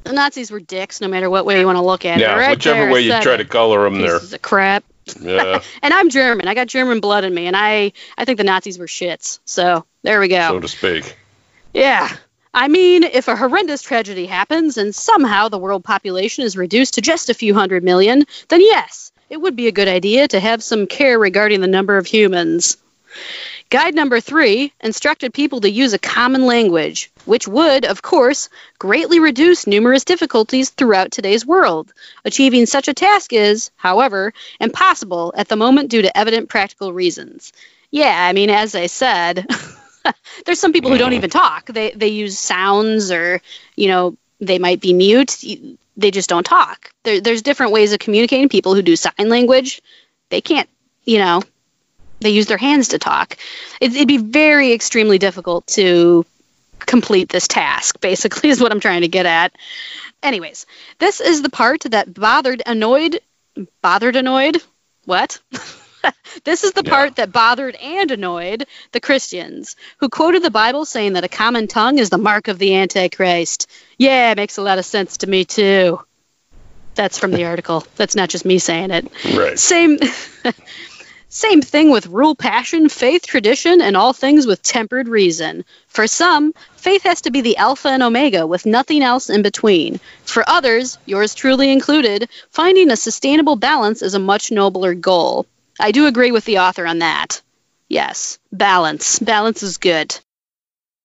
The 0.05 0.13
Nazis 0.15 0.51
were 0.51 0.61
dicks, 0.61 1.01
no 1.01 1.09
matter 1.09 1.29
what 1.29 1.45
way 1.45 1.61
you 1.61 1.67
want 1.67 1.77
to 1.77 1.83
look 1.83 2.05
at 2.05 2.19
it. 2.19 2.23
Yeah, 2.23 2.37
Right 2.39 2.57
whichever 2.57 2.91
way 2.91 3.03
you 3.03 3.21
try 3.21 3.37
to 3.37 3.45
color 3.45 3.85
them. 3.85 3.99
Pieces 3.99 4.33
of 4.33 4.41
crap. 4.41 4.85
Yeah, 5.21 5.63
And 5.83 5.93
I'm 5.93 6.09
German. 6.09 6.49
I 6.49 6.55
got 6.55 6.67
German 6.67 7.01
blood 7.01 7.25
in 7.25 7.35
me, 7.35 7.47
and 7.47 7.57
I 7.57 7.93
I 8.17 8.25
think 8.25 8.39
the 8.39 8.45
Nazis 8.45 8.79
were 8.79 8.87
shits. 8.87 9.41
So 9.45 9.85
there 10.03 10.21
we 10.21 10.29
go. 10.29 10.49
so 10.49 10.61
to 10.61 10.69
speak. 10.69 11.17
Yeah. 11.75 12.09
I 12.55 12.69
mean, 12.69 13.05
if 13.05 13.29
a 13.29 13.37
horrendous 13.37 13.83
tragedy 13.83 14.25
happens 14.27 14.79
and 14.79 14.95
somehow 14.95 15.49
the 15.49 15.59
world 15.59 15.85
population 15.85 16.45
is 16.45 16.57
reduced 16.57 16.95
to 16.95 17.01
just 17.03 17.29
a 17.29 17.35
few 17.35 17.53
hundred 17.53 17.85
million, 17.85 18.25
then 18.49 18.61
yes, 18.61 19.13
it 19.29 19.37
would 19.37 19.57
be 19.57 19.69
a 19.69 19.73
good 19.73 19.89
idea 19.89 20.27
to 20.29 20.41
have 20.41 20.63
some 20.63 20.87
care 20.87 21.19
regarding 21.19 21.61
the 21.61 21.67
number 21.67 21.99
of 21.99 22.07
humans. 22.07 22.79
Guide 23.71 23.95
number 23.95 24.19
three 24.19 24.73
instructed 24.81 25.35
people 25.35 25.61
to 25.61 25.71
use 25.71 25.93
a 25.93 25.99
common 25.99 26.47
language, 26.47 27.11
which 27.27 27.47
would, 27.47 27.85
of 27.85 28.01
course, 28.01 28.49
greatly 28.79 29.21
reduce 29.21 29.67
numerous 29.67 30.05
difficulties 30.05 30.71
throughout 30.71 31.11
today's 31.11 31.45
world. 31.45 31.93
Achieving 32.25 32.65
such 32.65 32.89
a 32.89 32.95
task 32.95 33.35
is, 33.35 33.71
however, 33.77 34.33
impossible 34.59 35.35
at 35.37 35.49
the 35.49 35.57
moment 35.57 35.91
due 35.91 36.01
to 36.01 36.17
evident 36.17 36.49
practical 36.49 36.95
reasons. 36.95 37.53
Yeah, 37.91 38.15
I 38.17 38.33
mean, 38.33 38.49
as 38.49 38.75
I 38.75 38.87
said, 38.87 39.47
there's 40.47 40.61
some 40.61 40.73
people 40.73 40.91
who 40.91 40.99
don't 40.99 41.13
even 41.13 41.29
talk. 41.29 41.67
They 41.67 41.91
they 41.91 42.09
use 42.09 42.39
sounds 42.39 43.11
or, 43.11 43.43
you 43.77 43.89
know, 43.89 44.17
they 44.41 44.59
might 44.59 44.81
be 44.81 44.95
mute. 44.95 45.45
They 45.99 46.11
just 46.11 46.31
don't 46.31 46.45
talk. 46.45 46.91
There, 47.03 47.21
there's 47.21 47.43
different 47.43 47.73
ways 47.73 47.93
of 47.93 47.99
communicating. 47.99 48.49
People 48.49 48.75
who 48.75 48.83
do 48.83 48.97
sign 48.97 49.29
language, 49.29 49.83
they 50.31 50.41
can't, 50.41 50.69
you 51.05 51.19
know, 51.19 51.43
they 52.21 52.31
use 52.31 52.47
their 52.47 52.59
hands 52.59 52.89
to 52.89 52.99
talk. 52.99 53.37
It, 53.81 53.95
it'd 53.95 54.09
be 54.09 54.19
very 54.19 54.73
extremely 54.73 55.19
difficult 55.19 55.67
to 55.69 56.25
complete 56.81 57.29
this 57.29 57.49
task. 57.49 58.01
Basically, 58.03 58.51
is 58.51 58.61
what 58.61 58.73
I'm 58.73 58.81
trying 58.81 59.03
to 59.03 59.09
get 59.09 59.27
at. 59.27 59.53
Anyways, 60.23 60.67
this 60.99 61.21
is 61.21 61.43
the 61.43 61.51
part 61.51 61.83
that 61.83 62.13
bothered, 62.13 62.63
annoyed, 62.67 63.21
bothered, 63.83 64.17
annoyed. 64.17 64.61
What? 65.05 65.41
this 66.45 66.65
is 66.65 66.73
the 66.73 66.83
Yeah. 66.85 66.91
part 66.91 67.17
that 67.17 67.33
bothered 67.33 67.77
and 67.77 68.11
annoyed 68.11 68.67
the 68.93 69.01
Christians, 69.01 69.77
who 69.99 70.09
quoted 70.09 70.43
the 70.43 70.51
Bible 70.51 70.85
saying 70.85 71.15
that 71.15 71.25
a 71.25 71.29
common 71.29 71.67
tongue 71.69 71.99
is 71.99 72.11
the 72.11 72.19
mark 72.19 72.49
of 72.49 72.59
the 72.59 72.75
Antichrist. 72.77 73.69
Yeah, 73.97 74.33
it 74.33 74.37
makes 74.37 74.59
a 74.59 74.63
lot 74.63 74.79
of 74.79 74.85
sense 74.85 75.19
to 75.19 75.27
me 75.29 75.45
too. 75.45 76.01
That's 76.95 77.19
from 77.19 77.31
the 77.31 77.45
article. 77.45 77.85
That's 77.97 78.17
not 78.17 78.29
just 78.29 78.45
me 78.45 78.59
saying 78.59 78.91
it. 78.91 79.09
Right. 79.37 79.59
Same 79.59 79.99
same 81.29 81.61
thing 81.61 81.91
with 81.91 82.07
rule 82.07 82.35
passion, 82.35 82.88
faith, 82.88 83.27
tradition, 83.27 83.81
and 83.81 83.97
all 83.97 84.12
things 84.12 84.47
with 84.47 84.62
tempered 84.62 85.09
reason. 85.09 85.64
For 85.87 86.07
some, 86.07 86.55
faith 86.77 87.03
has 87.03 87.21
to 87.23 87.31
be 87.31 87.43
the 87.43 87.59
alpha 87.59 87.88
and 87.88 88.03
omega 88.03 88.47
with 88.47 88.64
nothing 88.64 89.03
else 89.03 89.29
in 89.29 89.43
between. 89.43 90.01
For 90.25 90.43
others, 90.49 90.97
yours 91.05 91.35
truly 91.35 91.71
included, 91.71 92.29
finding 92.51 92.91
a 92.91 92.97
sustainable 92.97 93.57
balance 93.57 94.01
is 94.01 94.14
a 94.14 94.19
much 94.19 94.51
nobler 94.51 94.95
goal. 94.95 95.47
I 95.79 95.93
do 95.93 96.07
agree 96.07 96.33
with 96.33 96.45
the 96.47 96.61
author 96.61 96.87
on 96.87 97.01
that. 97.01 97.43
Yes, 97.88 98.38
balance. 98.51 99.19
Balance 99.19 99.62
is 99.62 99.77
good. 99.77 100.19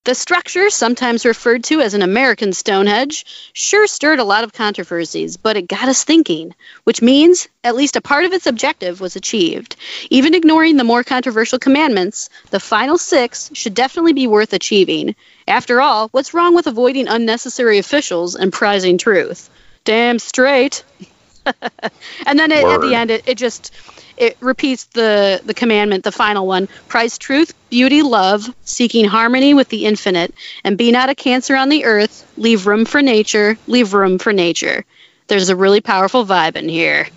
The 0.05 0.15
structure, 0.15 0.69
sometimes 0.69 1.25
referred 1.25 1.63
to 1.65 1.79
as 1.79 1.93
an 1.93 2.01
American 2.01 2.51
Stonehenge, 2.51 3.25
sure 3.53 3.87
stirred 3.87 4.19
a 4.19 4.25
lot 4.25 4.43
of 4.43 4.51
controversies, 4.51 5.37
but 5.37 5.55
it 5.55 5.69
got 5.69 5.87
us 5.87 6.03
thinking, 6.03 6.53
which 6.83 7.01
means 7.01 7.47
at 7.63 7.77
least 7.77 7.95
a 7.95 8.01
part 8.01 8.25
of 8.25 8.33
its 8.33 8.45
objective 8.45 8.99
was 8.99 9.15
achieved. 9.15 9.77
Even 10.09 10.33
ignoring 10.33 10.75
the 10.75 10.83
more 10.83 11.05
controversial 11.05 11.57
commandments, 11.57 12.29
the 12.49 12.59
final 12.59 12.97
six 12.97 13.49
should 13.53 13.75
definitely 13.75 14.11
be 14.11 14.27
worth 14.27 14.51
achieving. 14.51 15.15
After 15.47 15.79
all, 15.79 16.09
what's 16.09 16.33
wrong 16.33 16.53
with 16.53 16.67
avoiding 16.67 17.07
unnecessary 17.07 17.77
officials 17.77 18.35
and 18.35 18.51
prizing 18.51 18.97
truth? 18.97 19.49
Damn 19.85 20.19
straight. 20.19 20.83
and 22.25 22.39
then 22.39 22.51
it, 22.51 22.65
at 22.65 22.81
the 22.81 22.95
end, 22.95 23.11
it, 23.11 23.27
it 23.27 23.35
just 23.35 23.73
it 24.17 24.37
repeats 24.39 24.85
the 24.85 25.41
the 25.45 25.53
commandment, 25.53 26.03
the 26.03 26.11
final 26.11 26.47
one: 26.47 26.67
prize 26.87 27.17
truth, 27.17 27.53
beauty, 27.69 28.01
love, 28.01 28.53
seeking 28.63 29.05
harmony 29.05 29.53
with 29.53 29.69
the 29.69 29.85
infinite, 29.85 30.33
and 30.63 30.77
be 30.77 30.91
not 30.91 31.09
a 31.09 31.15
cancer 31.15 31.55
on 31.55 31.69
the 31.69 31.85
earth. 31.85 32.31
Leave 32.37 32.67
room 32.67 32.85
for 32.85 33.01
nature. 33.01 33.57
Leave 33.67 33.93
room 33.93 34.19
for 34.19 34.33
nature. 34.33 34.85
There's 35.27 35.49
a 35.49 35.55
really 35.55 35.81
powerful 35.81 36.25
vibe 36.25 36.55
in 36.55 36.69
here. 36.69 37.07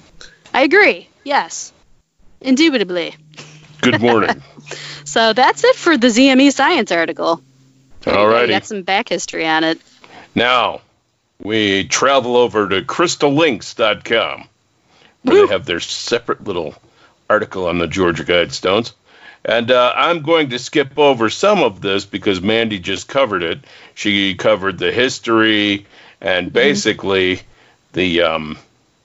I 0.55 0.62
agree. 0.62 1.09
Yes, 1.25 1.73
indubitably. 2.41 3.15
Good 3.81 4.01
morning. 4.01 4.43
So 5.05 5.33
that's 5.33 5.62
it 5.62 5.77
for 5.77 5.97
the 5.97 6.09
ZME 6.09 6.53
Science 6.53 6.91
article. 6.91 7.41
There 8.01 8.12
you 8.12 8.21
go. 8.21 8.27
You 8.27 8.47
Alrighty. 8.47 8.51
got 8.51 8.65
some 8.65 8.83
back 8.83 9.09
history 9.09 9.47
on 9.47 9.62
it. 9.62 9.81
Now, 10.35 10.81
we 11.42 11.85
travel 11.85 12.37
over 12.37 12.68
to 12.68 12.83
crystallinks.com 12.83 14.49
where 15.22 15.35
Woo. 15.42 15.46
they 15.46 15.53
have 15.53 15.66
their 15.66 15.81
separate 15.81 16.44
little 16.44 16.75
article 17.29 17.66
on 17.66 17.79
the 17.79 17.87
Georgia 17.87 18.25
Guidestones. 18.25 18.92
And 19.44 19.70
uh, 19.70 19.92
I'm 19.94 20.22
going 20.22 20.51
to 20.51 20.59
skip 20.59 20.99
over 20.99 21.31
some 21.31 21.62
of 21.62 21.81
this 21.81 22.05
because 22.05 22.40
Mandy 22.40 22.79
just 22.79 23.07
covered 23.09 23.42
it. 23.42 23.61
She 23.94 24.35
covered 24.35 24.79
the 24.79 24.90
history 24.92 25.87
and 26.20 26.53
basically 26.53 27.42
the 27.92 28.22
um, 28.22 28.59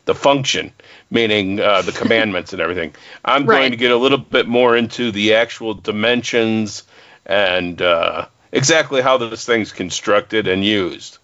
the 0.06 0.15
function, 0.15 0.72
meaning 1.12 1.60
uh, 1.60 1.84
the 1.84 1.91
commandments 2.02 2.54
and 2.54 2.62
everything. 2.62 2.96
I'm 3.24 3.46
Right. 3.46 3.58
going 3.60 3.72
to 3.72 3.78
get 3.78 3.91
a 3.91 3.98
little 3.98 4.17
bit 4.17 4.48
more 4.48 4.76
into 4.76 5.12
the 5.12 5.36
actual 5.36 5.76
dimensions 5.76 6.84
and 7.26 7.80
uh, 7.82 8.26
exactly 8.52 9.02
how 9.02 9.17
this 9.17 9.46
thing's 9.46 9.72
constructed 9.72 10.48
and 10.48 10.65
used. 10.65 11.20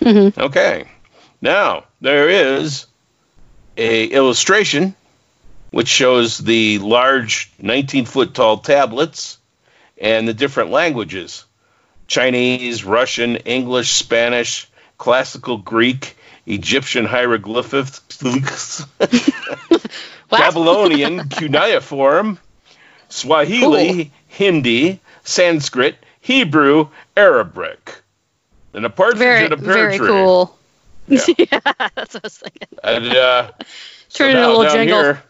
Mhm. 0.00 0.36
Okay. 0.38 0.84
Now 1.40 1.84
there 2.00 2.28
is 2.28 2.86
a 3.76 4.06
illustration 4.06 4.94
which 5.70 5.88
shows 5.88 6.38
the 6.38 6.78
large 6.78 7.50
19 7.60 8.04
foot 8.04 8.34
tall 8.34 8.58
tablets 8.58 9.38
and 10.00 10.26
the 10.26 10.34
different 10.34 10.70
languages 10.70 11.44
Chinese, 12.08 12.84
Russian, 12.84 13.36
English, 13.36 13.92
Spanish, 13.92 14.66
classical 14.98 15.58
Greek, 15.58 16.16
Egyptian 16.44 17.04
hieroglyphics, 17.06 18.00
Babylonian 20.30 21.28
cuneiform, 21.28 22.38
Swahili, 23.08 24.10
Hindi, 24.26 25.00
Sanskrit, 25.24 25.96
Hebrew, 26.20 26.88
Arabic. 27.16 27.99
And 28.74 28.84
a 28.84 28.90
partridge 28.90 29.18
Very, 29.18 29.46
in 29.46 29.52
a 29.52 29.56
pear 29.56 29.72
very 29.74 29.98
tree. 29.98 30.06
cool. 30.08 30.56
Yeah. 31.08 31.20
Yeah. 31.38 31.60
that's 31.96 32.14
what 32.14 32.16
I 32.16 32.20
was 32.22 32.38
thinking. 32.38 32.68
And, 32.84 33.06
uh, 33.08 33.50
Turn 34.12 34.34
now 34.34 34.50
a 34.50 34.56
little 34.56 34.72
jingle. 34.72 35.02
Here, 35.02 35.22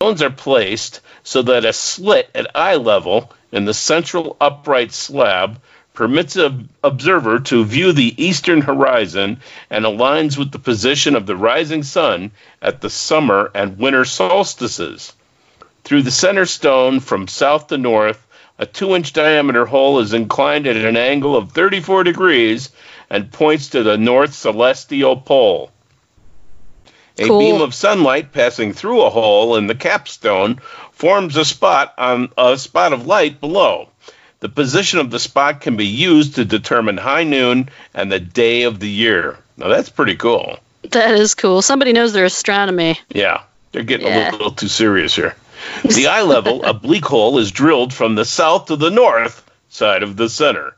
stones 0.00 0.22
are 0.22 0.30
placed 0.30 1.00
so 1.22 1.42
that 1.42 1.64
a 1.64 1.72
slit 1.72 2.30
at 2.34 2.54
eye 2.56 2.76
level 2.76 3.32
in 3.52 3.64
the 3.64 3.74
central 3.74 4.36
upright 4.40 4.92
slab 4.92 5.60
permits 5.94 6.36
an 6.36 6.68
observer 6.82 7.38
to 7.38 7.64
view 7.64 7.92
the 7.92 8.14
eastern 8.22 8.60
horizon 8.60 9.40
and 9.70 9.84
aligns 9.84 10.36
with 10.36 10.50
the 10.50 10.58
position 10.58 11.14
of 11.16 11.24
the 11.26 11.36
rising 11.36 11.82
sun 11.82 12.32
at 12.60 12.80
the 12.80 12.90
summer 12.90 13.50
and 13.54 13.78
winter 13.78 14.04
solstices. 14.04 15.12
Through 15.84 16.02
the 16.02 16.10
center 16.10 16.46
stone 16.46 17.00
from 17.00 17.28
south 17.28 17.68
to 17.68 17.78
north, 17.78 18.23
a 18.58 18.66
two 18.66 18.94
inch 18.94 19.12
diameter 19.12 19.66
hole 19.66 19.98
is 20.00 20.12
inclined 20.14 20.66
at 20.66 20.76
an 20.76 20.96
angle 20.96 21.36
of 21.36 21.52
34 21.52 22.04
degrees 22.04 22.70
and 23.10 23.30
points 23.32 23.70
to 23.70 23.82
the 23.82 23.96
north 23.98 24.34
celestial 24.34 25.16
pole. 25.16 25.70
A 27.18 27.26
Cool. 27.28 27.38
beam 27.38 27.60
of 27.60 27.74
sunlight 27.74 28.32
passing 28.32 28.72
through 28.72 29.02
a 29.02 29.10
hole 29.10 29.56
in 29.56 29.66
the 29.68 29.74
capstone 29.74 30.60
forms 30.92 31.36
a 31.36 31.44
spot 31.44 31.94
on 31.96 32.30
a 32.36 32.56
spot 32.58 32.92
of 32.92 33.06
light 33.06 33.40
below. 33.40 33.88
The 34.40 34.48
position 34.48 34.98
of 34.98 35.10
the 35.10 35.20
spot 35.20 35.60
can 35.60 35.76
be 35.76 35.86
used 35.86 36.34
to 36.34 36.44
determine 36.44 36.96
high 36.96 37.24
noon 37.24 37.68
and 37.94 38.10
the 38.10 38.18
day 38.20 38.62
of 38.64 38.80
the 38.80 38.90
year. 38.90 39.38
Now 39.56 39.68
that's 39.68 39.88
pretty 39.90 40.16
cool. 40.16 40.58
That 40.90 41.14
is 41.14 41.34
cool. 41.34 41.62
Somebody 41.62 41.92
knows 41.92 42.12
their 42.12 42.24
astronomy. 42.26 42.98
Yeah, 43.08 43.42
they're 43.72 43.84
getting 43.84 44.06
a 44.08 44.10
Yeah. 44.10 44.30
little, 44.32 44.50
too 44.50 44.68
serious 44.68 45.14
here. 45.14 45.34
The 45.84 46.06
eye 46.08 46.22
level, 46.22 46.64
a 46.64 46.74
bleak 46.74 47.04
hole 47.04 47.38
is 47.38 47.50
drilled 47.50 47.92
from 47.92 48.14
the 48.14 48.24
south 48.24 48.66
to 48.66 48.76
the 48.76 48.90
north 48.90 49.44
side 49.68 50.02
of 50.02 50.16
the 50.16 50.28
center. 50.28 50.76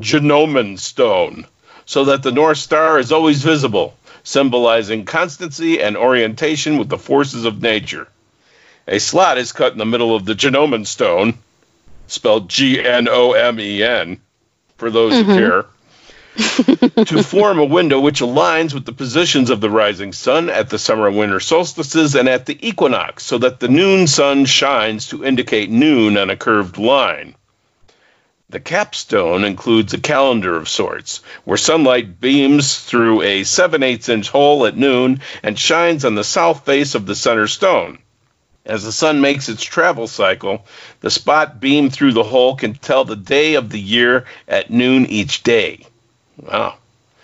Genomen 0.00 0.78
stone, 0.78 1.46
so 1.84 2.04
that 2.04 2.22
the 2.22 2.32
North 2.32 2.58
Star 2.58 2.98
is 2.98 3.12
always 3.12 3.42
visible, 3.42 3.96
symbolizing 4.22 5.04
constancy 5.04 5.82
and 5.82 5.96
orientation 5.96 6.78
with 6.78 6.88
the 6.88 6.98
forces 6.98 7.44
of 7.44 7.62
nature. 7.62 8.08
A 8.86 9.00
slot 9.00 9.38
is 9.38 9.52
cut 9.52 9.72
in 9.72 9.78
the 9.78 9.84
middle 9.84 10.14
of 10.14 10.24
the 10.24 10.34
Genomen 10.34 10.86
stone, 10.86 11.38
spelled 12.06 12.48
G 12.48 12.84
N 12.84 13.08
O 13.08 13.32
M 13.32 13.58
E 13.58 13.82
N, 13.82 14.20
for 14.76 14.90
those 14.90 15.14
who 15.14 15.24
mm-hmm. 15.24 15.38
care 15.38 15.66
to 16.38 17.22
form 17.22 17.58
a 17.58 17.64
window 17.64 17.98
which 17.98 18.20
aligns 18.20 18.72
with 18.72 18.84
the 18.84 18.92
positions 18.92 19.50
of 19.50 19.60
the 19.60 19.70
rising 19.70 20.12
sun 20.12 20.48
at 20.48 20.70
the 20.70 20.78
summer 20.78 21.08
and 21.08 21.18
winter 21.18 21.40
solstices 21.40 22.14
and 22.14 22.28
at 22.28 22.46
the 22.46 22.58
equinox, 22.66 23.24
so 23.24 23.38
that 23.38 23.58
the 23.58 23.68
noon 23.68 24.06
sun 24.06 24.44
shines 24.44 25.08
to 25.08 25.24
indicate 25.24 25.68
noon 25.68 26.16
on 26.16 26.30
a 26.30 26.36
curved 26.36 26.78
line. 26.78 27.34
The 28.50 28.60
capstone 28.60 29.44
includes 29.44 29.92
a 29.92 29.98
calendar 29.98 30.56
of 30.56 30.68
sorts, 30.68 31.22
where 31.44 31.58
sunlight 31.58 32.20
beams 32.20 32.78
through 32.78 33.22
a 33.22 33.42
7 33.44 33.82
8 33.82 34.08
inch 34.08 34.30
hole 34.30 34.64
at 34.64 34.76
noon 34.76 35.20
and 35.42 35.58
shines 35.58 36.04
on 36.04 36.14
the 36.14 36.24
south 36.24 36.64
face 36.64 36.94
of 36.94 37.04
the 37.04 37.16
center 37.16 37.48
stone. 37.48 37.98
As 38.64 38.84
the 38.84 38.92
sun 38.92 39.20
makes 39.20 39.48
its 39.48 39.64
travel 39.64 40.06
cycle, 40.06 40.64
the 41.00 41.10
spot 41.10 41.58
beamed 41.58 41.92
through 41.92 42.12
the 42.12 42.22
hole 42.22 42.54
can 42.54 42.74
tell 42.74 43.04
the 43.04 43.16
day 43.16 43.54
of 43.54 43.70
the 43.70 43.80
year 43.80 44.24
at 44.46 44.70
noon 44.70 45.06
each 45.06 45.42
day. 45.42 45.84
Wow. 46.42 46.76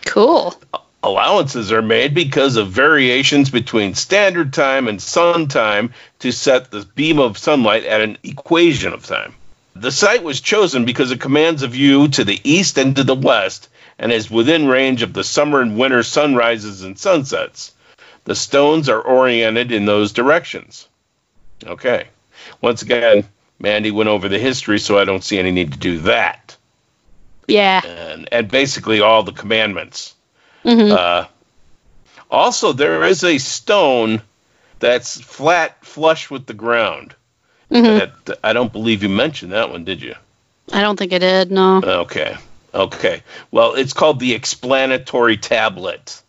Cool. 0.06 0.54
Allowances 1.02 1.70
are 1.70 1.82
made 1.82 2.14
because 2.14 2.56
of 2.56 2.68
variations 2.68 3.50
between 3.50 3.94
standard 3.94 4.52
time 4.52 4.88
and 4.88 5.00
sun 5.00 5.48
time 5.48 5.92
to 6.20 6.32
set 6.32 6.70
the 6.70 6.86
beam 6.94 7.18
of 7.18 7.36
sunlight 7.36 7.84
at 7.84 8.00
an 8.00 8.18
equation 8.22 8.92
of 8.92 9.04
time. 9.04 9.34
The 9.76 9.92
site 9.92 10.22
was 10.22 10.40
chosen 10.40 10.84
because 10.84 11.10
it 11.10 11.20
commands 11.20 11.62
a 11.62 11.68
view 11.68 12.08
to 12.08 12.24
the 12.24 12.40
east 12.44 12.78
and 12.78 12.96
to 12.96 13.04
the 13.04 13.14
west 13.14 13.68
and 13.98 14.12
is 14.12 14.30
within 14.30 14.66
range 14.66 15.02
of 15.02 15.12
the 15.12 15.24
summer 15.24 15.60
and 15.60 15.76
winter 15.76 16.02
sunrises 16.02 16.82
and 16.82 16.98
sunsets. 16.98 17.72
The 18.24 18.34
stones 18.34 18.88
are 18.88 19.00
oriented 19.00 19.72
in 19.72 19.84
those 19.84 20.12
directions. 20.12 20.88
Okay. 21.64 22.06
Once 22.60 22.82
again, 22.82 23.24
Mandy 23.58 23.90
went 23.90 24.08
over 24.08 24.28
the 24.28 24.38
history, 24.38 24.78
so 24.78 24.98
I 24.98 25.04
don't 25.04 25.24
see 25.24 25.38
any 25.38 25.50
need 25.50 25.72
to 25.72 25.78
do 25.78 25.98
that. 26.00 26.53
Yeah. 27.46 27.84
And, 27.84 28.28
and 28.32 28.48
basically 28.50 29.00
all 29.00 29.22
the 29.22 29.32
commandments. 29.32 30.14
hmm 30.62 30.92
Uh, 30.92 31.26
also, 32.30 32.72
there 32.72 33.04
is 33.04 33.22
a 33.22 33.38
stone 33.38 34.22
that's 34.80 35.20
flat, 35.20 35.84
flush 35.84 36.30
with 36.30 36.46
the 36.46 36.54
ground. 36.54 37.14
hmm 37.70 37.82
That 37.98 38.12
I 38.42 38.52
don't 38.52 38.72
believe 38.72 39.02
you 39.02 39.08
mentioned 39.08 39.52
that 39.52 39.70
one, 39.70 39.84
did 39.84 40.02
you? 40.02 40.14
I 40.72 40.80
don't 40.82 40.96
think 40.98 41.12
I 41.12 41.18
did. 41.18 41.50
No. 41.50 41.80
Okay. 41.84 42.36
Okay. 42.74 43.22
Well, 43.50 43.74
it's 43.74 43.92
called 43.92 44.18
the 44.18 44.34
explanatory 44.34 45.36
tablet. 45.36 46.20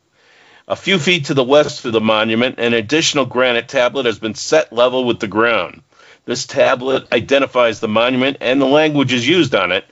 A 0.67 0.75
few 0.75 0.99
feet 0.99 1.25
to 1.25 1.34
the 1.34 1.43
west 1.43 1.86
of 1.86 1.93
the 1.93 2.01
monument, 2.01 2.60
an 2.60 2.73
additional 2.73 3.25
granite 3.25 3.67
tablet 3.67 4.06
has 4.06 4.19
been 4.19 4.36
set 4.36 4.73
level 4.73 5.06
with 5.06 5.19
the 5.19 5.28
ground. 5.28 5.82
This 6.25 6.45
tablet 6.45 7.12
identifies 7.13 7.80
the 7.80 7.88
monument 7.88 8.38
and 8.41 8.60
the 8.60 8.65
languages 8.65 9.28
used 9.28 9.54
on 9.54 9.71
it, 9.71 9.86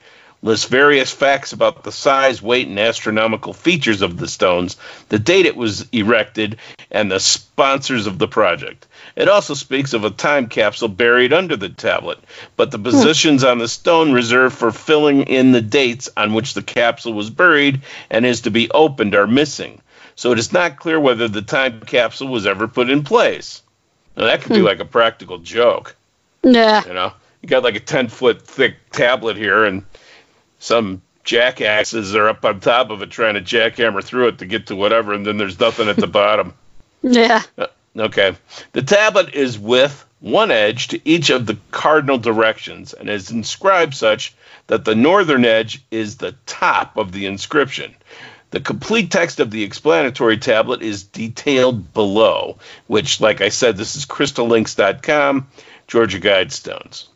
lists 0.43 0.67
various 0.67 1.11
facts 1.11 1.53
about 1.53 1.83
the 1.83 1.91
size, 1.91 2.41
weight, 2.41 2.67
and 2.67 2.77
astronomical 2.77 3.53
features 3.53 4.01
of 4.01 4.17
the 4.17 4.27
stones, 4.27 4.75
the 5.09 5.17
date 5.17 5.45
it 5.47 5.55
was 5.55 5.87
erected, 5.91 6.57
and 6.91 7.09
the 7.09 7.19
sponsors 7.19 8.05
of 8.05 8.19
the 8.19 8.27
project. 8.27 8.85
It 9.15 9.29
also 9.29 9.53
speaks 9.53 9.93
of 9.93 10.03
a 10.03 10.09
time 10.11 10.47
capsule 10.47 10.89
buried 10.89 11.33
under 11.33 11.55
the 11.55 11.69
tablet, 11.69 12.19
but 12.57 12.71
the 12.71 12.77
positions 12.79 13.43
on 13.43 13.57
the 13.57 13.67
stone 13.67 14.11
reserved 14.11 14.55
for 14.55 14.71
filling 14.71 15.23
in 15.23 15.53
the 15.53 15.61
dates 15.61 16.09
on 16.17 16.33
which 16.33 16.53
the 16.53 16.61
capsule 16.63 17.13
was 17.13 17.29
buried 17.29 17.81
and 18.11 18.25
is 18.25 18.41
to 18.41 18.51
be 18.51 18.69
opened 18.71 19.15
are 19.15 19.27
missing. 19.27 19.79
So 20.15 20.31
it 20.31 20.39
is 20.39 20.51
not 20.53 20.77
clear 20.77 20.99
whether 20.99 21.27
the 21.27 21.41
time 21.41 21.79
capsule 21.81 22.27
was 22.27 22.45
ever 22.45 22.67
put 22.67 22.89
in 22.89 23.03
place. 23.03 23.61
Now 24.17 24.25
that 24.25 24.41
could 24.41 24.51
be 24.53 24.59
Hmm. 24.59 24.65
like 24.65 24.79
a 24.79 24.85
practical 24.85 25.37
joke. 25.39 25.95
Yeah. 26.43 26.85
You 26.85 26.93
know, 26.93 27.13
you 27.41 27.49
got 27.49 27.63
like 27.63 27.75
a 27.75 27.79
10 27.79 28.09
foot 28.09 28.41
thick 28.41 28.75
tablet 28.91 29.37
here, 29.37 29.63
and 29.65 29.83
some 30.63 31.01
jackasses 31.25 32.15
are 32.15 32.29
up 32.29 32.45
on 32.45 32.59
top 32.61 32.89
of 32.89 33.01
it 33.01 33.09
trying 33.11 33.33
to 33.33 33.41
jackhammer 33.41 34.03
through 34.03 34.29
it 34.29 34.37
to 34.39 34.45
get 34.45 34.67
to 34.67 34.75
whatever, 34.77 35.13
and 35.13 35.25
then 35.25 35.37
there's 35.37 35.59
nothing 35.59 35.89
at 35.89 35.97
the 35.97 36.07
bottom. 36.21 36.53
Yeah. 37.01 37.43
Uh, 37.57 37.67
okay. 37.97 38.35
The 38.71 38.81
tablet 38.81 39.33
is 39.35 39.59
with 39.59 40.05
one 40.21 40.51
edge 40.51 40.87
to 40.89 41.01
each 41.07 41.29
of 41.29 41.45
the 41.45 41.57
cardinal 41.71 42.17
directions 42.17 42.93
and 42.93 43.09
is 43.09 43.29
inscribed 43.29 43.93
such 43.93 44.33
that 44.67 44.85
the 44.85 44.95
northern 44.95 45.43
edge 45.43 45.83
is 45.91 46.15
the 46.17 46.33
top 46.45 46.95
of 46.95 47.11
the 47.11 47.25
inscription. 47.25 47.93
The 48.51 48.61
complete 48.61 49.11
text 49.11 49.41
of 49.41 49.51
the 49.51 49.63
explanatory 49.63 50.37
tablet 50.37 50.81
is 50.81 51.03
detailed 51.03 51.93
below, 51.93 52.57
which, 52.87 53.19
like 53.19 53.41
I 53.41 53.49
said, 53.49 53.75
this 53.75 53.95
is 53.97 54.05
crystallinks.com, 54.05 55.47
Georgia 55.87 56.19
Guidestones. 56.19 57.07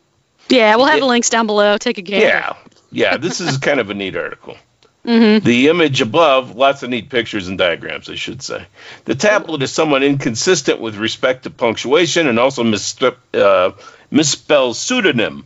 Yeah. 0.50 0.76
We'll 0.76 0.86
have 0.88 0.96
Yeah. 0.96 1.02
the 1.02 1.06
links 1.08 1.30
down 1.30 1.46
below. 1.48 1.78
Take 1.78 1.98
a 1.98 2.02
gander. 2.02 2.26
Yeah, 2.26 2.56
yeah, 2.98 3.18
this 3.18 3.40
is 3.42 3.58
kind 3.58 3.80
of 3.80 3.92
a 3.92 3.94
neat 3.94 4.16
article. 4.16 4.58
hmm 5.06 5.38
The 5.38 5.68
image 5.70 6.02
above, 6.02 6.56
lots 6.56 6.82
of 6.82 6.90
neat 6.90 7.10
pictures 7.12 7.48
and 7.48 7.56
diagrams, 7.58 8.10
I 8.10 8.16
should 8.16 8.42
say. 8.42 8.66
The 9.06 9.14
tablet 9.14 9.62
is 9.62 9.72
somewhat 9.72 10.02
inconsistent 10.02 10.82
with 10.82 10.96
respect 10.96 11.44
to 11.44 11.52
punctuation 11.52 12.28
and 12.28 12.40
also 12.40 12.64
misstep, 12.64 13.18
uh, 13.36 13.72
misspells 14.12 14.76
pseudonym. 14.76 15.46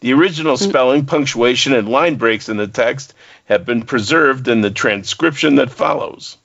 The 0.00 0.14
original 0.14 0.56
spelling, 0.56 1.04
punctuation, 1.04 1.74
and 1.74 1.86
line 1.86 2.14
breaks 2.14 2.48
in 2.48 2.56
the 2.56 2.66
text 2.66 3.12
have 3.44 3.66
been 3.66 3.82
preserved 3.82 4.48
in 4.48 4.62
the 4.62 4.70
transcription 4.70 5.56
that 5.56 5.70
follows. 5.70 6.38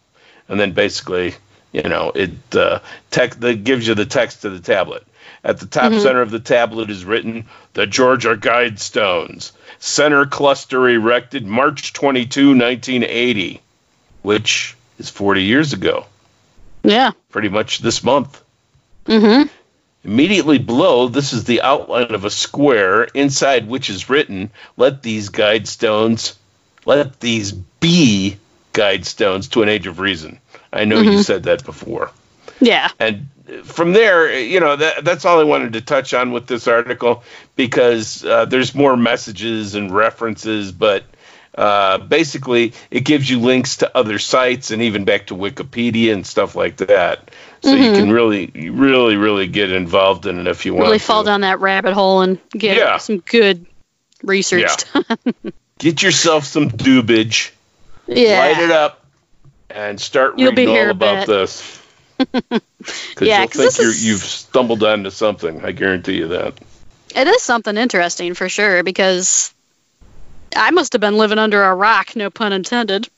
And 0.50 0.60
then 0.60 0.74
basically, 0.74 1.36
you 1.72 1.84
know, 1.84 2.12
it 2.14 2.32
uh, 2.54 2.80
tech 3.10 3.36
that 3.36 3.64
gives 3.64 3.88
you 3.88 3.96
the 3.96 4.06
text 4.06 4.42
to 4.42 4.50
the 4.50 4.60
tablet. 4.60 5.08
At 5.46 5.60
the 5.60 5.68
top 5.68 5.94
center 5.94 6.22
of 6.24 6.32
the 6.32 6.40
tablet 6.40 6.90
is 6.90 7.06
written 7.06 7.46
the 7.74 7.86
Georgia 7.86 8.36
Guidestones, 8.36 9.52
center 9.78 10.26
cluster 10.26 10.90
erected 10.90 11.46
March 11.46 11.94
22, 11.94 12.48
1980, 12.58 13.62
which 14.24 14.76
is 14.98 15.12
40 15.12 15.44
years 15.44 15.72
ago, 15.74 16.08
Yeah. 16.84 17.12
pretty 17.30 17.50
much 17.50 17.78
this 17.78 18.04
month. 18.04 18.42
Mm-hmm. 19.06 19.48
Immediately 20.04 20.58
below, 20.58 21.10
this 21.10 21.32
is 21.32 21.44
the 21.44 21.62
outline 21.62 22.16
of 22.16 22.26
a 22.26 22.32
square 22.32 23.04
inside 23.04 23.68
which 23.68 23.92
is 23.92 24.10
written, 24.10 24.50
Let 24.78 25.04
these 25.04 25.30
Guidestones, 25.30 26.34
let 26.86 27.20
these 27.20 27.52
be 27.52 28.38
Guidestones 28.74 29.52
to 29.52 29.62
an 29.62 29.70
age 29.70 29.86
of 29.86 30.00
reason. 30.00 30.40
I 30.74 30.86
know 30.86 31.02
you 31.02 31.22
said 31.22 31.44
that 31.44 31.64
before. 31.66 32.10
Yeah. 32.60 32.90
And 33.00 33.28
from 33.64 33.94
there, 33.94 34.40
you 34.40 34.60
know, 34.60 34.76
that, 34.76 35.04
that's 35.06 35.26
all 35.26 35.40
I 35.40 35.44
wanted 35.44 35.74
to 35.74 35.82
touch 35.82 36.14
on 36.14 36.32
with 36.32 36.48
this 36.48 36.68
article 36.68 37.24
because 37.56 38.24
uh, 38.26 38.46
there's 38.46 38.74
more 38.74 38.98
messages 38.98 39.76
and 39.76 39.92
references, 39.92 40.72
but 40.72 41.04
uh, 41.58 42.00
basically 42.00 42.74
it 42.92 43.02
gives 43.06 43.30
you 43.30 43.40
links 43.40 43.78
to 43.78 43.98
other 43.98 44.20
sites 44.20 44.72
and 44.72 44.82
even 44.82 45.06
back 45.06 45.28
to 45.28 45.36
Wikipedia 45.36 46.12
and 46.14 46.26
stuff 46.26 46.56
like 46.56 46.78
that. 46.78 47.30
So 47.62 47.74
you 47.74 47.94
can 47.94 48.12
really, 48.12 48.48
really, 48.48 49.16
really 49.16 49.48
get 49.48 49.72
involved 49.72 50.26
in 50.28 50.40
it 50.40 50.48
if 50.48 50.66
you 50.66 50.74
want. 50.74 50.86
Really 50.86 51.00
to. 51.00 51.04
fall 51.06 51.24
down 51.24 51.42
that 51.42 51.60
rabbit 51.62 51.94
hole 51.94 52.22
and 52.22 52.40
get 52.52 52.78
Yeah. 52.78 52.98
some 52.98 53.20
good 53.20 53.66
research. 54.24 54.70
Yeah. 54.94 55.16
Get 55.78 56.02
yourself 56.02 56.46
some 56.46 56.70
dubage, 56.70 57.52
Yeah. 58.08 58.40
light 58.40 58.60
it 58.60 58.72
up, 58.72 59.06
and 59.70 60.00
start 60.00 60.40
You'll 60.40 60.54
be 60.54 60.66
reading 60.66 60.78
all 60.86 60.90
about 60.90 61.28
bit. 61.28 61.28
this. 61.28 61.82
Because 62.18 62.62
Yeah, 63.22 63.40
you'll 63.40 63.48
'cause 63.48 63.76
think 63.76 63.78
you're, 63.80 63.90
is- 63.90 64.06
you've 64.06 64.24
stumbled 64.24 64.84
onto 64.84 65.10
something. 65.10 65.64
I 65.66 65.72
guarantee 65.72 66.18
you 66.18 66.28
that. 66.30 66.54
It 67.16 67.28
is 67.28 67.42
something 67.42 67.78
interesting 67.78 68.34
for 68.34 68.50
sure 68.50 68.84
because 68.84 69.54
I 70.56 70.72
must 70.72 70.94
have 70.94 71.02
been 71.02 71.18
living 71.18 71.40
under 71.40 71.64
a 71.64 71.74
rock, 71.74 72.16
no 72.16 72.30
pun 72.30 72.52
intended, 72.54 73.10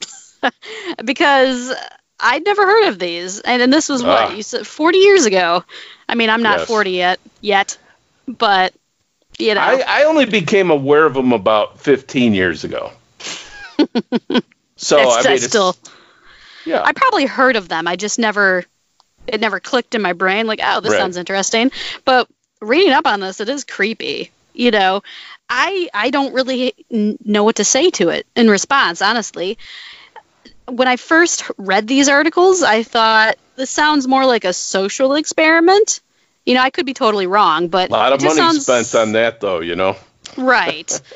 because 1.03 1.73
I'd 2.19 2.45
never 2.45 2.65
heard 2.65 2.87
of 2.89 2.99
these. 2.99 3.39
And, 3.41 3.61
and 3.61 3.73
this 3.73 3.89
was 3.89 4.03
what 4.03 4.31
Ah. 4.31 4.33
you 4.33 4.43
said 4.43 4.65
40 4.67 4.97
years 4.99 5.25
ago. 5.25 5.63
I 6.07 6.15
mean, 6.15 6.29
I'm 6.29 6.43
not 6.43 6.59
Yes. 6.59 6.67
40 6.67 6.91
yet, 6.91 7.19
yet, 7.41 7.77
but 8.27 8.73
you 9.39 9.53
know, 9.53 9.61
I, 9.61 9.83
I 9.87 10.03
only 10.05 10.25
became 10.25 10.71
aware 10.71 11.05
of 11.05 11.13
them 11.13 11.31
about 11.33 11.79
15 11.81 12.33
years 12.33 12.63
ago. 12.63 12.91
so 14.77 14.97
I 14.99 15.23
mean, 15.27 15.37
still. 15.39 15.75
yeah, 16.65 16.81
I 16.83 16.93
probably 16.93 17.25
heard 17.25 17.55
of 17.55 17.67
them. 17.69 17.87
I 17.87 17.95
just 17.95 18.17
never, 18.19 18.63
it 19.27 19.41
never 19.41 19.59
clicked 19.59 19.95
in 19.95 20.01
my 20.01 20.13
brain. 20.13 20.47
Like, 20.47 20.59
oh, 20.63 20.79
this 20.81 20.91
Right. 20.93 20.99
sounds 20.99 21.17
interesting. 21.17 21.71
But 22.05 22.27
reading 22.61 22.93
up 22.93 23.05
on 23.07 23.19
this, 23.19 23.39
it 23.39 23.49
is 23.49 23.63
creepy. 23.63 24.31
You 24.53 24.71
know, 24.71 25.03
I 25.49 25.89
I 25.93 26.09
don't 26.09 26.33
really 26.33 26.73
know 26.89 27.43
what 27.43 27.57
to 27.57 27.63
say 27.63 27.91
to 27.91 28.09
it 28.09 28.25
in 28.35 28.49
response. 28.49 29.01
Honestly, 29.01 29.57
when 30.67 30.87
I 30.87 30.95
first 30.95 31.43
read 31.57 31.87
these 31.87 32.09
articles, 32.09 32.63
I 32.63 32.83
thought 32.83 33.37
this 33.55 33.69
sounds 33.69 34.07
more 34.07 34.25
like 34.25 34.45
a 34.45 34.53
social 34.53 35.13
experiment. 35.15 36.01
You 36.45 36.55
know, 36.55 36.61
I 36.61 36.69
could 36.69 36.85
be 36.85 36.93
totally 36.93 37.27
wrong, 37.27 37.67
but 37.67 37.89
a 37.89 37.93
lot 37.93 38.13
of 38.13 38.21
money 38.21 38.35
sounds- 38.35 38.63
spent 38.63 38.95
on 38.95 39.11
that, 39.13 39.39
though. 39.41 39.59
You 39.59 39.75
know, 39.75 39.95
right. 40.37 41.01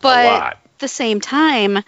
But 0.00 0.26
at 0.26 0.58
the 0.78 0.88
same 0.88 1.20
time, 1.20 1.82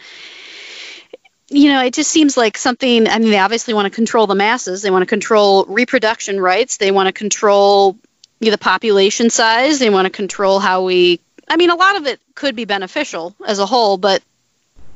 you 1.48 1.70
know, 1.70 1.83
it 1.83 1.94
just 1.94 2.11
seems 2.11 2.37
like 2.37 2.57
something. 2.57 3.07
I 3.09 3.18
mean, 3.18 3.30
they 3.30 3.38
obviously 3.38 3.74
want 3.74 3.87
to 3.87 3.94
control 3.94 4.26
the 4.26 4.35
masses. 4.35 4.83
They 4.83 4.90
want 4.90 5.02
to 5.02 5.07
control 5.07 5.66
reproduction 5.66 6.40
rights. 6.40 6.78
They 6.78 6.90
want 6.90 7.09
to 7.09 7.12
control 7.12 7.98
the 8.40 8.59
population 8.59 9.30
size. 9.30 9.78
They 9.78 9.90
want 9.90 10.07
to 10.07 10.11
control 10.11 10.59
how 10.59 10.85
we. 10.85 11.20
I 11.48 11.57
mean, 11.57 11.70
a 11.70 11.74
lot 11.74 11.96
of 11.96 12.07
it 12.07 12.20
could 12.35 12.57
be 12.57 12.64
beneficial 12.64 13.35
as 13.46 13.59
a 13.59 13.66
whole, 13.66 13.98
but 13.98 14.22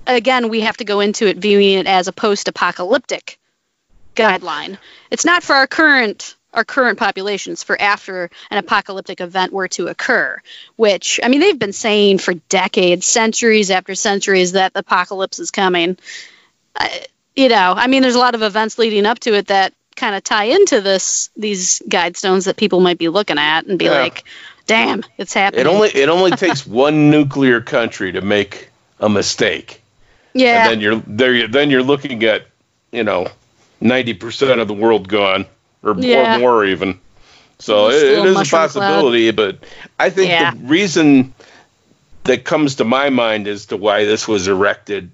again, 0.07 0.49
we 0.49 0.63
have 0.63 0.79
to 0.79 0.85
go 0.85 1.01
into 1.01 1.27
it 1.27 1.37
viewing 1.37 1.79
it 1.79 1.87
as 1.87 2.09
a 2.09 2.13
post-apocalyptic 2.13 3.39
guideline. 4.17 4.79
It's 5.11 5.25
not 5.25 5.43
for 5.43 5.55
our 5.55 5.67
current 5.67 6.35
our 6.55 6.65
current 6.65 6.99
populations 6.99 7.63
for 7.63 7.79
after 7.79 8.31
an 8.51 8.57
apocalyptic 8.57 9.21
event 9.21 9.53
were 9.53 9.69
to 9.69 9.89
occur 9.89 10.41
which 10.77 11.21
i 11.23 11.29
mean 11.29 11.41
they've 11.41 11.59
been 11.59 11.75
saying 11.75 12.17
for 12.17 12.33
decades 12.49 13.05
centuries 13.05 13.71
after 13.71 13.95
centuries 13.95 14.53
that 14.53 14.73
the 14.73 14.81
apocalypse 14.81 15.39
is 15.39 15.51
coming 15.51 15.99
I, 16.79 17.07
you 17.37 17.49
know 17.49 17.75
i 17.77 17.87
mean 17.87 18.03
there's 18.03 18.15
a 18.15 18.19
lot 18.21 18.35
of 18.35 18.43
events 18.43 18.79
leading 18.79 19.07
up 19.07 19.19
to 19.21 19.35
it 19.35 19.49
that 19.49 19.73
kind 19.97 20.15
of 20.15 20.23
tie 20.23 20.45
into 20.45 20.81
this 20.81 21.31
these 21.37 21.83
guide 21.89 22.17
stones 22.17 22.45
that 22.45 22.57
people 22.57 22.81
might 22.81 22.99
be 22.99 23.09
looking 23.09 23.39
at 23.39 23.67
and 23.67 23.79
be 23.79 23.87
Yeah. 23.87 24.01
like 24.03 24.25
damn 24.67 25.03
it's 25.17 25.35
happening 25.35 25.63
It 25.63 25.67
only 25.67 25.89
it 25.89 26.09
only 26.09 26.31
takes 26.33 26.67
one 26.85 27.11
nuclear 27.11 27.61
country 27.61 28.13
to 28.13 28.21
make 28.21 28.69
a 29.01 29.09
mistake, 29.09 29.83
yeah 30.35 30.63
and 30.63 30.71
then 30.73 30.81
you're 30.81 30.97
there. 31.07 31.47
Then 31.49 31.71
you're 31.71 31.83
looking 31.85 32.23
at 32.25 32.47
you 32.93 33.03
know 33.05 33.29
ninety 33.81 34.13
percent 34.15 34.61
of 34.61 34.67
the 34.69 34.75
world 34.75 35.09
gone, 35.09 35.47
or, 35.83 35.95
Yeah. 35.99 36.37
or 36.37 36.39
more 36.41 36.65
even. 36.65 36.99
So 37.61 37.89
it, 37.91 38.03
it 38.03 38.25
is 38.25 38.37
a 38.41 38.45
possibility, 38.45 39.31
but 39.31 39.59
I 39.99 40.11
think 40.11 40.31
Yeah. 40.31 40.51
the 40.53 40.59
reason 40.67 41.33
that 42.25 42.45
comes 42.45 42.77
to 42.77 42.85
my 42.85 43.11
mind 43.11 43.47
as 43.49 43.67
to 43.67 43.77
why 43.77 44.05
this 44.05 44.27
was 44.29 44.49
erected, 44.49 45.11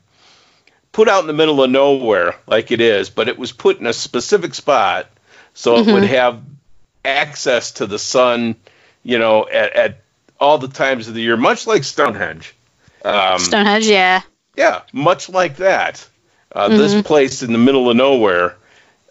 put 0.94 1.08
out 1.10 1.20
in 1.22 1.28
the 1.28 1.34
middle 1.34 1.62
of 1.62 1.70
nowhere 1.70 2.36
like 2.46 2.72
it 2.72 2.80
is, 2.80 3.10
but 3.10 3.28
it 3.28 3.38
was 3.38 3.52
put 3.52 3.80
in 3.80 3.86
a 3.86 3.94
specific 3.94 4.54
spot 4.54 5.08
so 5.54 5.78
it 5.80 5.86
Mm-hmm. 5.86 5.90
would 5.90 6.04
have 6.04 6.42
access 7.04 7.72
to 7.72 7.86
the 7.86 7.98
sun, 7.98 8.56
you 9.04 9.18
know, 9.18 9.48
at, 9.48 9.74
at 9.74 10.02
all 10.40 10.58
the 10.58 10.68
times 10.68 11.08
of 11.08 11.14
the 11.14 11.22
year, 11.22 11.36
much 11.36 11.66
like 11.66 11.84
Stonehenge. 11.84 12.54
Um, 13.04 13.60
stonehenge 13.60 13.86
yeah 13.88 14.22
yeah, 14.56 14.82
much 14.92 15.28
like 15.28 15.56
that. 15.58 16.06
Uh, 16.52 16.68
This 16.70 16.94
place 16.94 17.42
in 17.42 17.52
the 17.52 17.58
middle 17.58 17.90
of 17.90 17.96
nowhere, 17.96 18.56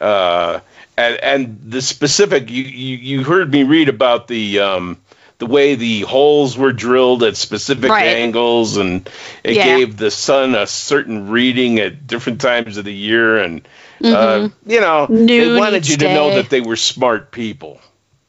uh, 0.01 0.61
and 0.97 1.15
and 1.17 1.59
the 1.71 1.81
specific 1.81 2.49
you, 2.49 2.63
you 2.63 2.97
you 2.97 3.23
heard 3.23 3.51
me 3.51 3.63
read 3.63 3.89
about 3.89 4.27
the 4.27 4.59
um, 4.59 4.97
the 5.43 5.51
way 5.53 5.75
the 5.75 6.01
holes 6.01 6.57
were 6.57 6.71
drilled 6.71 7.21
at 7.23 7.35
specific 7.35 7.91
Right. 7.91 8.05
angles, 8.17 8.77
and 8.77 9.09
it 9.43 9.57
Yeah. 9.57 9.77
gave 9.77 9.97
the 9.97 10.09
sun 10.09 10.55
a 10.55 10.65
certain 10.65 11.29
reading 11.29 11.79
at 11.79 12.07
different 12.07 12.39
times 12.39 12.77
of 12.77 12.85
the 12.85 12.93
year, 12.93 13.39
and 13.39 13.67
uh, 14.01 14.47
you 14.65 14.79
know 14.79 15.07
they 15.09 15.57
wanted 15.57 15.85
you 15.87 15.97
to 15.97 16.13
know 16.13 16.29
that 16.31 16.49
they 16.49 16.61
were 16.61 16.77
smart 16.77 17.31
people. 17.31 17.81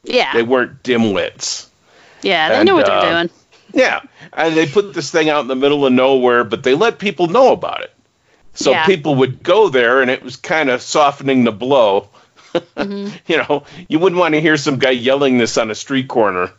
yeah 0.03 0.33
They 0.33 0.43
weren't 0.43 0.83
dimwits. 0.83 1.67
yeah 2.21 2.49
they 2.49 2.57
and, 2.59 2.67
know 2.67 2.75
what 2.75 2.89
uh, 2.89 2.99
they're 2.99 3.13
doing 3.13 3.29
Yeah, 3.73 4.01
and 4.33 4.55
they 4.57 4.65
put 4.65 4.93
this 4.93 5.09
thing 5.09 5.29
out 5.29 5.41
in 5.41 5.47
the 5.47 5.55
middle 5.55 5.85
of 5.85 5.93
nowhere, 5.93 6.43
but 6.43 6.63
they 6.63 6.75
let 6.75 6.99
people 6.99 7.27
know 7.27 7.53
about 7.53 7.81
it. 7.81 7.93
So 8.55 8.71
Yeah. 8.71 8.85
people 8.85 9.15
would 9.15 9.41
go 9.41 9.69
there, 9.69 10.01
and 10.01 10.11
it 10.11 10.21
was 10.21 10.35
kind 10.35 10.69
of 10.69 10.81
softening 10.81 11.45
the 11.45 11.53
blow. 11.53 12.09
Mm-hmm. 12.77 13.09
you 13.27 13.37
know, 13.37 13.63
you 13.89 13.99
wouldn't 13.99 14.19
want 14.19 14.33
to 14.33 14.39
hear 14.41 14.55
some 14.57 14.79
guy 14.79 14.91
yelling 14.91 15.37
this 15.37 15.57
on 15.57 15.71
a 15.71 15.75
street 15.75 16.07
corner 16.07 16.51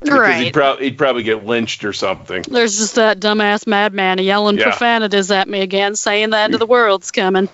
because 0.00 0.18
right 0.18 0.44
he'd, 0.44 0.52
prob- 0.52 0.78
he'd 0.80 0.98
probably 0.98 1.22
get 1.22 1.44
lynched 1.44 1.84
or 1.84 1.92
something. 1.92 2.42
There's 2.42 2.76
just 2.78 2.94
that 2.96 3.18
dumbass 3.20 3.66
madman 3.66 4.18
yelling 4.18 4.58
Yeah. 4.58 4.64
profanities 4.64 5.30
at 5.30 5.48
me 5.48 5.60
again, 5.60 5.96
saying 5.96 6.30
the 6.30 6.38
end 6.38 6.54
of 6.54 6.60
the 6.60 6.66
world's 6.66 7.10
coming. 7.10 7.48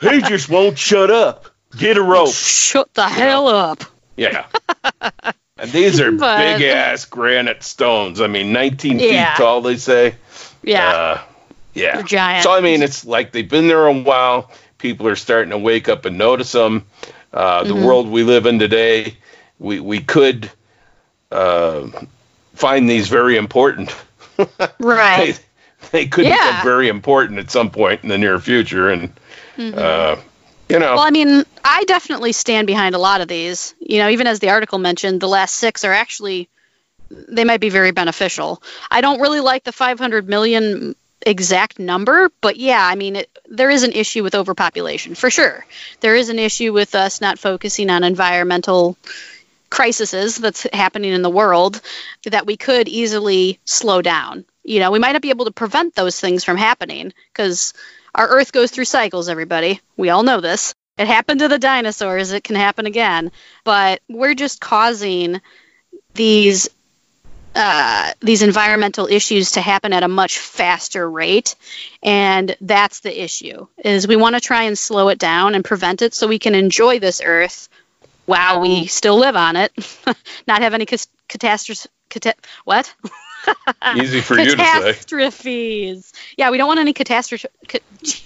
he 0.00 0.20
just 0.22 0.48
won't 0.48 0.78
shut 0.78 1.10
up. 1.10 1.46
Get 1.76 1.96
a 1.96 2.02
rope. 2.02 2.32
Shut 2.32 2.92
the 2.94 3.06
hell 3.08 3.48
up. 3.48 3.84
Yeah. 4.16 4.46
and 5.58 5.70
these 5.72 6.00
are 6.00 6.12
But- 6.12 6.58
big 6.58 6.62
ass 6.68 7.04
granite 7.04 7.62
stones. 7.62 8.20
I 8.20 8.26
mean, 8.26 8.52
19 8.52 8.98
Yeah. 8.98 9.34
feet 9.34 9.42
tall, 9.42 9.60
they 9.60 9.76
say. 9.76 10.14
Yeah, 10.62 10.88
Uh, 10.88 11.20
yeah. 11.74 11.96
They're 11.96 12.02
giant. 12.04 12.42
So 12.44 12.52
I 12.52 12.60
mean, 12.60 12.82
it's 12.82 13.04
like 13.04 13.32
they've 13.32 13.48
been 13.48 13.68
there 13.68 13.86
a 13.86 13.92
while. 13.92 14.50
People 14.78 15.06
are 15.08 15.16
starting 15.16 15.50
to 15.50 15.58
wake 15.58 15.88
up 15.88 16.04
and 16.06 16.16
notice 16.18 16.52
them. 16.52 16.86
Uh, 17.32 17.64
the 17.64 17.74
Mm-hmm. 17.74 17.84
world 17.84 18.08
we 18.08 18.22
live 18.22 18.46
in 18.46 18.58
today, 18.58 19.16
we 19.58 19.80
we 19.80 20.00
could 20.00 20.50
uh, 21.30 21.88
find 22.54 22.88
these 22.88 23.08
very 23.08 23.36
important. 23.36 23.94
right. 24.78 25.40
they 25.92 26.06
could 26.06 26.24
Yeah. 26.26 26.36
become 26.36 26.64
very 26.64 26.88
important 26.88 27.38
at 27.38 27.50
some 27.50 27.70
point 27.70 28.02
in 28.02 28.08
the 28.08 28.18
near 28.18 28.38
future, 28.38 28.90
and 28.90 29.12
uh, 29.58 30.16
you 30.68 30.78
know, 30.78 30.86
Mm-hmm. 30.86 30.96
Well, 30.96 30.98
I 31.06 31.10
mean, 31.10 31.44
I 31.64 31.84
definitely 31.84 32.32
stand 32.32 32.66
behind 32.66 32.94
a 32.94 32.98
lot 32.98 33.20
of 33.20 33.28
these. 33.28 33.74
You 33.78 33.98
know, 33.98 34.08
even 34.08 34.26
as 34.26 34.40
the 34.40 34.50
article 34.50 34.78
mentioned, 34.78 35.20
the 35.20 35.28
last 35.28 35.54
six 35.54 35.84
are 35.84 35.92
actually 35.92 36.48
they 37.08 37.44
might 37.44 37.60
be 37.60 37.68
very 37.68 37.92
beneficial. 37.92 38.60
I 38.90 39.00
don't 39.00 39.20
really 39.20 39.40
like 39.40 39.62
the 39.64 39.72
500 39.72 40.28
million 40.28 40.96
exact 41.24 41.78
number, 41.78 42.30
but 42.40 42.56
yeah, 42.56 42.84
I 42.84 42.96
mean, 42.96 43.16
it, 43.16 43.30
there 43.48 43.70
is 43.70 43.84
an 43.84 43.92
issue 43.92 44.22
with 44.24 44.34
overpopulation 44.34 45.14
for 45.14 45.30
sure. 45.30 45.64
There 46.00 46.16
is 46.16 46.28
an 46.30 46.38
issue 46.38 46.72
with 46.72 46.94
us 46.96 47.20
not 47.20 47.38
focusing 47.38 47.90
on 47.90 48.02
environmental 48.02 48.96
crises 49.76 50.38
that's 50.38 50.66
happening 50.72 51.12
in 51.12 51.20
the 51.20 51.28
world 51.28 51.82
that 52.24 52.46
we 52.46 52.56
could 52.56 52.88
easily 52.88 53.60
slow 53.66 54.00
down. 54.00 54.46
You 54.64 54.80
know, 54.80 54.90
we 54.90 54.98
might 54.98 55.12
not 55.12 55.20
be 55.20 55.28
able 55.28 55.44
to 55.44 55.50
prevent 55.50 55.94
those 55.94 56.18
things 56.18 56.44
from 56.44 56.56
happening 56.56 57.12
because 57.30 57.74
our 58.14 58.26
Earth 58.26 58.52
goes 58.52 58.70
through 58.70 58.86
cycles, 58.86 59.28
everybody. 59.28 59.80
We 59.98 60.08
all 60.08 60.22
know 60.22 60.40
this. 60.40 60.74
It 60.96 61.06
happened 61.06 61.40
to 61.40 61.48
the 61.48 61.58
dinosaurs, 61.58 62.32
it 62.32 62.42
can 62.42 62.56
happen 62.56 62.86
again. 62.86 63.30
But 63.64 64.00
we're 64.08 64.34
just 64.34 64.62
causing 64.62 65.42
these 66.14 66.70
uh, 67.54 68.12
these 68.20 68.40
environmental 68.40 69.06
issues 69.06 69.52
to 69.52 69.60
happen 69.60 69.92
at 69.92 70.02
a 70.02 70.08
much 70.08 70.38
faster 70.38 71.08
rate 71.08 71.54
and 72.02 72.54
that's 72.60 73.00
the 73.00 73.22
issue 73.22 73.66
is 73.82 74.06
we 74.06 74.16
want 74.16 74.34
to 74.34 74.40
try 74.42 74.64
and 74.64 74.78
slow 74.78 75.08
it 75.08 75.18
down 75.18 75.54
and 75.54 75.64
prevent 75.64 76.02
it 76.02 76.12
so 76.12 76.26
we 76.26 76.38
can 76.38 76.54
enjoy 76.54 76.98
this 76.98 77.22
earth 77.24 77.70
while 78.26 78.60
we 78.60 78.86
still 78.86 79.16
live 79.16 79.36
on 79.36 79.56
it 79.56 79.72
not 80.46 80.62
have 80.62 80.74
any 80.74 80.86
catastrophes 81.28 81.88
cata- 82.10 82.34
what 82.64 82.92
easy 83.96 84.20
for 84.20 84.38
you 84.38 84.44
to 84.44 84.50
say 84.50 84.56
catastrophes 84.56 86.12
yeah 86.36 86.50
we 86.50 86.58
don't 86.58 86.68
want 86.68 86.80
any 86.80 86.92
catastrophes 86.92 87.50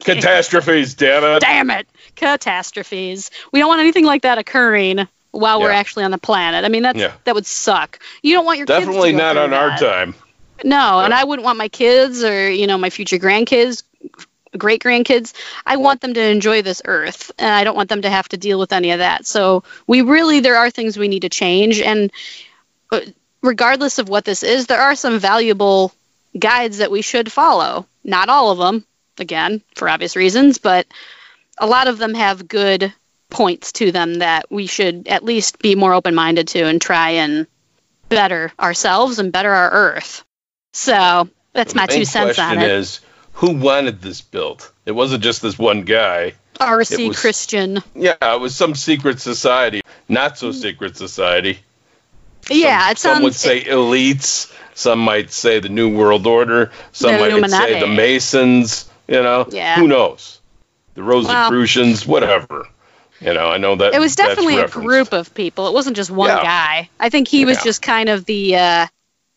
catastrophes 0.00 0.94
damn 0.94 1.22
it 1.22 1.40
damn 1.40 1.70
it 1.70 1.86
catastrophes 2.16 3.30
we 3.52 3.60
don't 3.60 3.68
want 3.68 3.80
anything 3.80 4.04
like 4.04 4.22
that 4.22 4.38
occurring 4.38 5.06
while 5.32 5.58
yeah. 5.58 5.64
we're 5.64 5.72
actually 5.72 6.04
on 6.04 6.10
the 6.10 6.18
planet. 6.18 6.64
I 6.64 6.68
mean, 6.68 6.84
that 6.84 6.96
yeah. 6.96 7.12
that 7.24 7.34
would 7.34 7.46
suck. 7.46 7.98
You 8.22 8.34
don't 8.34 8.44
want 8.44 8.58
your 8.58 8.66
kids. 8.66 8.80
definitely 8.80 9.12
not 9.12 9.36
on 9.36 9.50
that. 9.50 9.60
our 9.60 9.78
time. 9.78 10.14
No, 10.62 10.76
yeah. 10.76 11.06
and 11.06 11.14
I 11.14 11.24
wouldn't 11.24 11.44
want 11.44 11.58
my 11.58 11.68
kids 11.68 12.22
or 12.22 12.48
you 12.48 12.66
know 12.66 12.78
my 12.78 12.90
future 12.90 13.18
grandkids, 13.18 13.82
great 14.56 14.82
grandkids. 14.82 15.32
I 15.64 15.76
want 15.76 16.00
them 16.00 16.14
to 16.14 16.22
enjoy 16.22 16.62
this 16.62 16.82
earth, 16.84 17.30
and 17.38 17.52
I 17.52 17.64
don't 17.64 17.76
want 17.76 17.88
them 17.88 18.02
to 18.02 18.10
have 18.10 18.28
to 18.30 18.36
deal 18.36 18.58
with 18.58 18.72
any 18.72 18.90
of 18.92 18.98
that. 18.98 19.26
So 19.26 19.64
we 19.86 20.02
really 20.02 20.40
there 20.40 20.56
are 20.56 20.70
things 20.70 20.96
we 20.96 21.08
need 21.08 21.22
to 21.22 21.28
change, 21.28 21.80
and 21.80 22.12
uh, 22.90 23.00
regardless 23.42 23.98
of 23.98 24.08
what 24.08 24.24
this 24.24 24.42
is, 24.42 24.66
there 24.66 24.80
are 24.80 24.94
some 24.94 25.18
valuable 25.18 25.92
guides 26.38 26.78
that 26.78 26.90
we 26.90 27.02
should 27.02 27.30
follow. 27.30 27.86
Not 28.04 28.28
all 28.28 28.50
of 28.50 28.58
them, 28.58 28.84
again, 29.18 29.62
for 29.74 29.88
obvious 29.88 30.16
reasons, 30.16 30.58
but 30.58 30.86
a 31.58 31.66
lot 31.66 31.88
of 31.88 31.98
them 31.98 32.14
have 32.14 32.48
good 32.48 32.92
points 33.30 33.72
to 33.72 33.92
them 33.92 34.16
that 34.16 34.50
we 34.50 34.66
should 34.66 35.08
at 35.08 35.24
least 35.24 35.58
be 35.58 35.74
more 35.74 35.94
open 35.94 36.14
minded 36.14 36.48
to 36.48 36.62
and 36.64 36.80
try 36.80 37.10
and 37.10 37.46
better 38.08 38.52
ourselves 38.60 39.18
and 39.18 39.32
better 39.32 39.50
our 39.50 39.70
earth. 39.70 40.24
So 40.74 41.28
that's 41.52 41.74
my 41.74 41.86
two 41.86 42.04
cents 42.04 42.38
on 42.38 42.58
it. 42.58 42.70
Is 42.70 43.00
who 43.32 43.52
wanted 43.52 44.00
this 44.00 44.20
built? 44.20 44.72
It 44.86 44.92
wasn't 44.92 45.22
just 45.22 45.42
this 45.42 45.58
one 45.58 45.82
guy. 45.82 46.34
R.C. 46.60 47.08
Was, 47.08 47.18
Christian. 47.18 47.82
Yeah, 47.94 48.14
it 48.20 48.40
was 48.40 48.54
some 48.54 48.74
secret 48.74 49.20
society, 49.20 49.80
not 50.08 50.38
so 50.38 50.52
secret 50.52 50.96
society. 50.96 51.58
Yeah, 52.50 52.90
it 52.90 52.98
sounds, 52.98 53.16
some 53.16 53.22
would 53.22 53.34
say 53.34 53.64
elites. 53.64 54.52
Some 54.74 55.00
might 55.00 55.30
say 55.30 55.60
the 55.60 55.68
New 55.68 55.96
World 55.96 56.26
Order. 56.26 56.70
Some 56.92 57.18
might 57.20 57.50
say 57.50 57.80
the 57.80 57.86
Masons. 57.86 58.88
You 59.08 59.22
know, 59.22 59.46
yeah. 59.50 59.76
who 59.76 59.88
knows? 59.88 60.40
The 60.94 61.02
Rosicrucians, 61.02 62.06
well, 62.06 62.20
whatever. 62.20 62.68
You 63.20 63.34
know, 63.34 63.50
I 63.50 63.58
know 63.58 63.76
that 63.76 63.94
it 63.94 64.00
was 64.00 64.16
definitely 64.16 64.58
a 64.58 64.68
group 64.68 65.12
of 65.12 65.32
people. 65.34 65.68
It 65.68 65.74
wasn't 65.74 65.96
just 65.96 66.10
one 66.10 66.28
yeah. 66.28 66.42
guy. 66.42 66.90
I 66.98 67.08
think 67.08 67.28
he 67.28 67.44
was 67.44 67.58
yeah. 67.58 67.64
just 67.64 67.82
kind 67.82 68.08
of 68.08 68.24
the, 68.24 68.56
uh, 68.56 68.86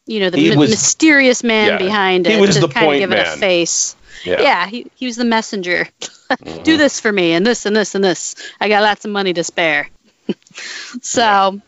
you 0.06 0.20
know, 0.20 0.30
the 0.30 0.52
m- 0.52 0.60
was, 0.60 0.70
mysterious 0.70 1.44
man 1.44 1.68
yeah, 1.68 1.78
behind 1.78 2.28
it 2.28 2.40
was 2.40 2.56
to 2.56 2.62
the 2.62 2.68
kind 2.68 2.94
of 2.94 3.00
give 3.00 3.10
man. 3.10 3.20
it 3.20 3.28
a 3.28 3.38
face. 3.38 3.96
Yeah, 4.24 4.42
yeah 4.42 4.68
he, 4.68 4.88
he 4.96 5.06
was 5.06 5.16
the 5.16 5.26
messenger. 5.26 5.88
mm-hmm. 6.02 6.64
Do 6.64 6.78
this 6.78 7.00
for 7.00 7.12
me, 7.12 7.34
and 7.34 7.46
this, 7.46 7.66
and 7.66 7.76
this, 7.76 7.96
and 7.96 8.04
this. 8.04 8.36
I 8.60 8.70
got 8.70 8.84
lots 8.84 9.06
of 9.06 9.12
money 9.12 9.34
to 9.34 9.44
spare. 9.44 9.90
so, 11.02 11.60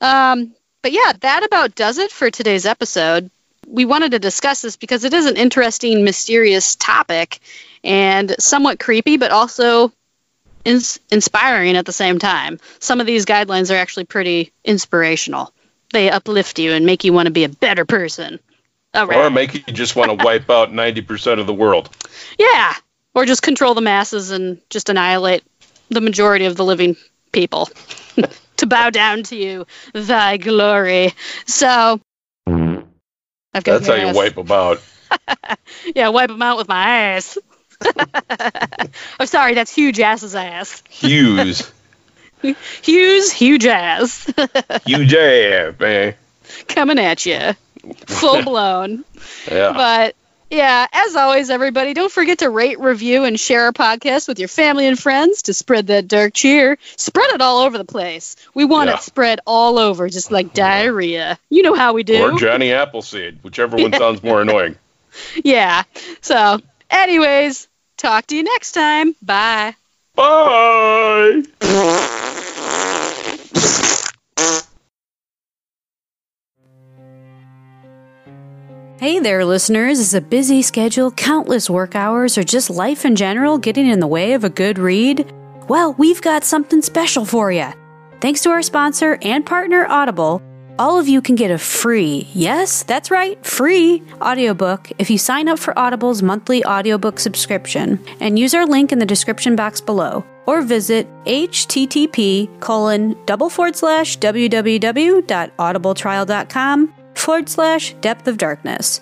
um, 0.00 0.54
but 0.82 0.92
yeah, 0.92 1.12
that 1.20 1.44
about 1.44 1.74
does 1.74 1.98
it 1.98 2.10
for 2.10 2.30
today's 2.30 2.66
episode. 2.66 3.30
We 3.66 3.84
wanted 3.84 4.12
to 4.12 4.18
discuss 4.18 4.62
this 4.62 4.76
because 4.76 5.04
it 5.04 5.14
is 5.14 5.26
an 5.26 5.36
interesting, 5.36 6.04
mysterious 6.04 6.76
topic 6.76 7.38
and 7.84 8.34
somewhat 8.40 8.80
creepy, 8.80 9.16
but 9.16 9.30
also 9.30 9.92
ins- 10.64 10.98
inspiring 11.10 11.76
at 11.76 11.86
the 11.86 11.92
same 11.92 12.18
time. 12.18 12.58
Some 12.80 13.00
of 13.00 13.06
these 13.06 13.24
guidelines 13.24 13.72
are 13.72 13.78
actually 13.78 14.04
pretty 14.04 14.52
inspirational. 14.64 15.52
They 15.92 16.10
uplift 16.10 16.58
you 16.58 16.72
and 16.72 16.84
make 16.86 17.04
you 17.04 17.12
want 17.12 17.26
to 17.26 17.32
be 17.32 17.44
a 17.44 17.48
better 17.48 17.84
person. 17.84 18.40
Or 18.94 19.30
make 19.30 19.54
you 19.54 19.60
just 19.72 19.96
want 19.96 20.18
to 20.18 20.24
wipe 20.24 20.50
out 20.50 20.70
90% 20.70 21.40
of 21.40 21.46
the 21.46 21.54
world. 21.54 21.88
Yeah. 22.38 22.74
Or 23.14 23.24
just 23.24 23.42
control 23.42 23.74
the 23.74 23.80
masses 23.80 24.30
and 24.30 24.60
just 24.70 24.88
annihilate 24.88 25.44
the 25.88 26.00
majority 26.00 26.46
of 26.46 26.56
the 26.56 26.64
living 26.64 26.96
people 27.30 27.68
to 28.58 28.66
bow 28.66 28.90
down 28.90 29.22
to 29.24 29.36
you, 29.36 29.66
thy 29.92 30.36
glory. 30.36 31.12
So, 31.46 32.00
That's 33.52 33.86
how 33.86 33.94
you 33.94 34.14
wipe 34.14 34.34
them 34.34 34.50
out. 34.50 34.80
yeah, 35.94 36.08
wipe 36.08 36.28
them 36.28 36.42
out 36.42 36.56
with 36.56 36.68
my 36.68 36.84
ass. 36.84 37.38
I'm 39.18 39.26
sorry, 39.26 39.54
that's 39.54 39.74
huge 39.74 40.00
ass's 40.00 40.34
ass. 40.34 40.82
Hughes. 40.88 41.70
Hughes, 42.82 43.32
huge 43.32 43.66
ass. 43.66 44.30
huge 44.86 45.14
ass, 45.14 45.74
man. 45.78 46.14
Coming 46.68 46.98
at 46.98 47.24
you. 47.26 47.52
Full 48.06 48.42
blown. 48.44 49.04
yeah. 49.50 49.72
But 49.72 50.16
yeah, 50.50 50.86
as 50.92 51.16
always, 51.16 51.50
everybody, 51.50 51.94
don't 51.94 52.12
forget 52.12 52.40
to 52.40 52.50
rate, 52.50 52.78
review, 52.78 53.24
and 53.24 53.40
share 53.40 53.64
our 53.64 53.72
podcast 53.72 54.28
with 54.28 54.38
your 54.38 54.48
family 54.48 54.86
and 54.86 54.98
friends 54.98 55.42
to 55.42 55.54
spread 55.54 55.86
that 55.86 56.08
dark 56.08 56.34
cheer. 56.34 56.78
Spread 56.96 57.30
it 57.30 57.40
all 57.40 57.62
over 57.62 57.78
the 57.78 57.84
place. 57.84 58.36
We 58.54 58.64
want 58.64 58.90
yeah. 58.90 58.96
it 58.96 59.02
spread 59.02 59.40
all 59.46 59.78
over, 59.78 60.08
just 60.08 60.30
like 60.30 60.52
diarrhea. 60.52 61.38
You 61.48 61.62
know 61.62 61.74
how 61.74 61.94
we 61.94 62.02
do. 62.02 62.22
Or 62.22 62.38
Johnny 62.38 62.72
Appleseed, 62.72 63.42
whichever 63.42 63.76
one 63.76 63.92
sounds 63.94 64.22
more 64.22 64.42
annoying. 64.42 64.76
Yeah. 65.42 65.84
So, 66.20 66.60
anyways, 66.90 67.68
Talk 68.02 68.26
to 68.26 68.36
you 68.36 68.42
next 68.42 68.72
time. 68.72 69.14
Bye. 69.22 69.76
Bye. 70.14 71.42
Hey 78.98 79.18
there, 79.18 79.44
listeners. 79.44 79.98
Is 79.98 80.14
a 80.14 80.20
busy 80.20 80.62
schedule, 80.62 81.10
countless 81.10 81.68
work 81.68 81.96
hours, 81.96 82.38
or 82.38 82.44
just 82.44 82.70
life 82.70 83.04
in 83.04 83.16
general 83.16 83.58
getting 83.58 83.86
in 83.86 84.00
the 84.00 84.06
way 84.06 84.34
of 84.34 84.44
a 84.44 84.50
good 84.50 84.78
read? 84.78 85.32
Well, 85.68 85.94
we've 85.94 86.22
got 86.22 86.44
something 86.44 86.82
special 86.82 87.24
for 87.24 87.50
you. 87.50 87.68
Thanks 88.20 88.42
to 88.42 88.50
our 88.50 88.62
sponsor 88.62 89.18
and 89.22 89.44
partner, 89.44 89.86
Audible 89.86 90.42
all 90.82 90.98
of 90.98 91.06
you 91.06 91.22
can 91.22 91.36
get 91.36 91.52
a 91.52 91.58
free, 91.58 92.26
yes, 92.34 92.82
that's 92.82 93.08
right, 93.08 93.46
free 93.46 94.02
audiobook 94.20 94.90
if 94.98 95.10
you 95.10 95.16
sign 95.16 95.46
up 95.46 95.60
for 95.60 95.78
Audible's 95.78 96.24
monthly 96.24 96.64
audiobook 96.64 97.20
subscription 97.20 98.04
and 98.18 98.36
use 98.36 98.52
our 98.52 98.66
link 98.66 98.90
in 98.90 98.98
the 98.98 99.06
description 99.06 99.54
box 99.54 99.80
below 99.80 100.24
or 100.44 100.60
visit 100.60 101.06
http 101.24 102.48
colon 102.58 103.16
double 103.26 103.48
forward 103.48 103.76
slash 103.76 104.18
www.audibletrial.com 104.18 106.94
forward 107.14 107.48
slash 107.48 107.94
depth 108.00 108.26
of 108.26 108.36
darkness. 108.36 109.00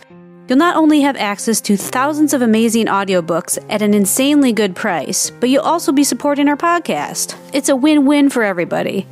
You'll 0.49 0.59
not 0.59 0.77
only 0.77 1.01
have 1.01 1.17
access 1.17 1.63
to 1.63 1.79
thousands 1.79 2.35
of 2.35 2.43
amazing 2.43 2.85
audiobooks 2.87 3.59
at 3.71 3.81
an 3.81 3.95
insanely 3.95 4.53
good 4.53 4.77
price, 4.77 5.31
but 5.31 5.49
you'll 5.49 5.63
also 5.63 5.93
be 5.93 6.05
supporting 6.05 6.47
our 6.49 6.59
podcast. 6.59 7.37
It's 7.55 7.71
a 7.71 7.77
win 7.77 8.05
win 8.05 8.29
for 8.29 8.43
everybody. 8.43 9.07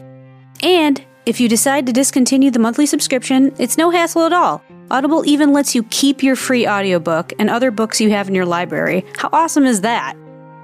And 0.62 1.02
if 1.28 1.40
you 1.40 1.46
decide 1.46 1.84
to 1.84 1.92
discontinue 1.92 2.50
the 2.50 2.58
monthly 2.58 2.86
subscription, 2.86 3.54
it's 3.58 3.76
no 3.76 3.90
hassle 3.90 4.22
at 4.22 4.32
all. 4.32 4.64
Audible 4.90 5.26
even 5.26 5.52
lets 5.52 5.74
you 5.74 5.82
keep 5.90 6.22
your 6.22 6.34
free 6.34 6.66
audiobook 6.66 7.34
and 7.38 7.50
other 7.50 7.70
books 7.70 8.00
you 8.00 8.08
have 8.08 8.28
in 8.28 8.34
your 8.34 8.46
library. 8.46 9.04
How 9.18 9.28
awesome 9.30 9.66
is 9.66 9.82
that? 9.82 10.14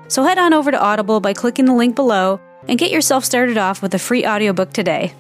So 0.08 0.22
head 0.22 0.38
on 0.38 0.54
over 0.54 0.70
to 0.70 0.82
Audible 0.82 1.20
by 1.20 1.34
clicking 1.34 1.66
the 1.66 1.74
link 1.74 1.94
below 1.94 2.40
and 2.66 2.78
get 2.78 2.90
yourself 2.90 3.26
started 3.26 3.58
off 3.58 3.82
with 3.82 3.92
a 3.92 3.98
free 3.98 4.24
audiobook 4.24 4.72
today. 4.72 5.12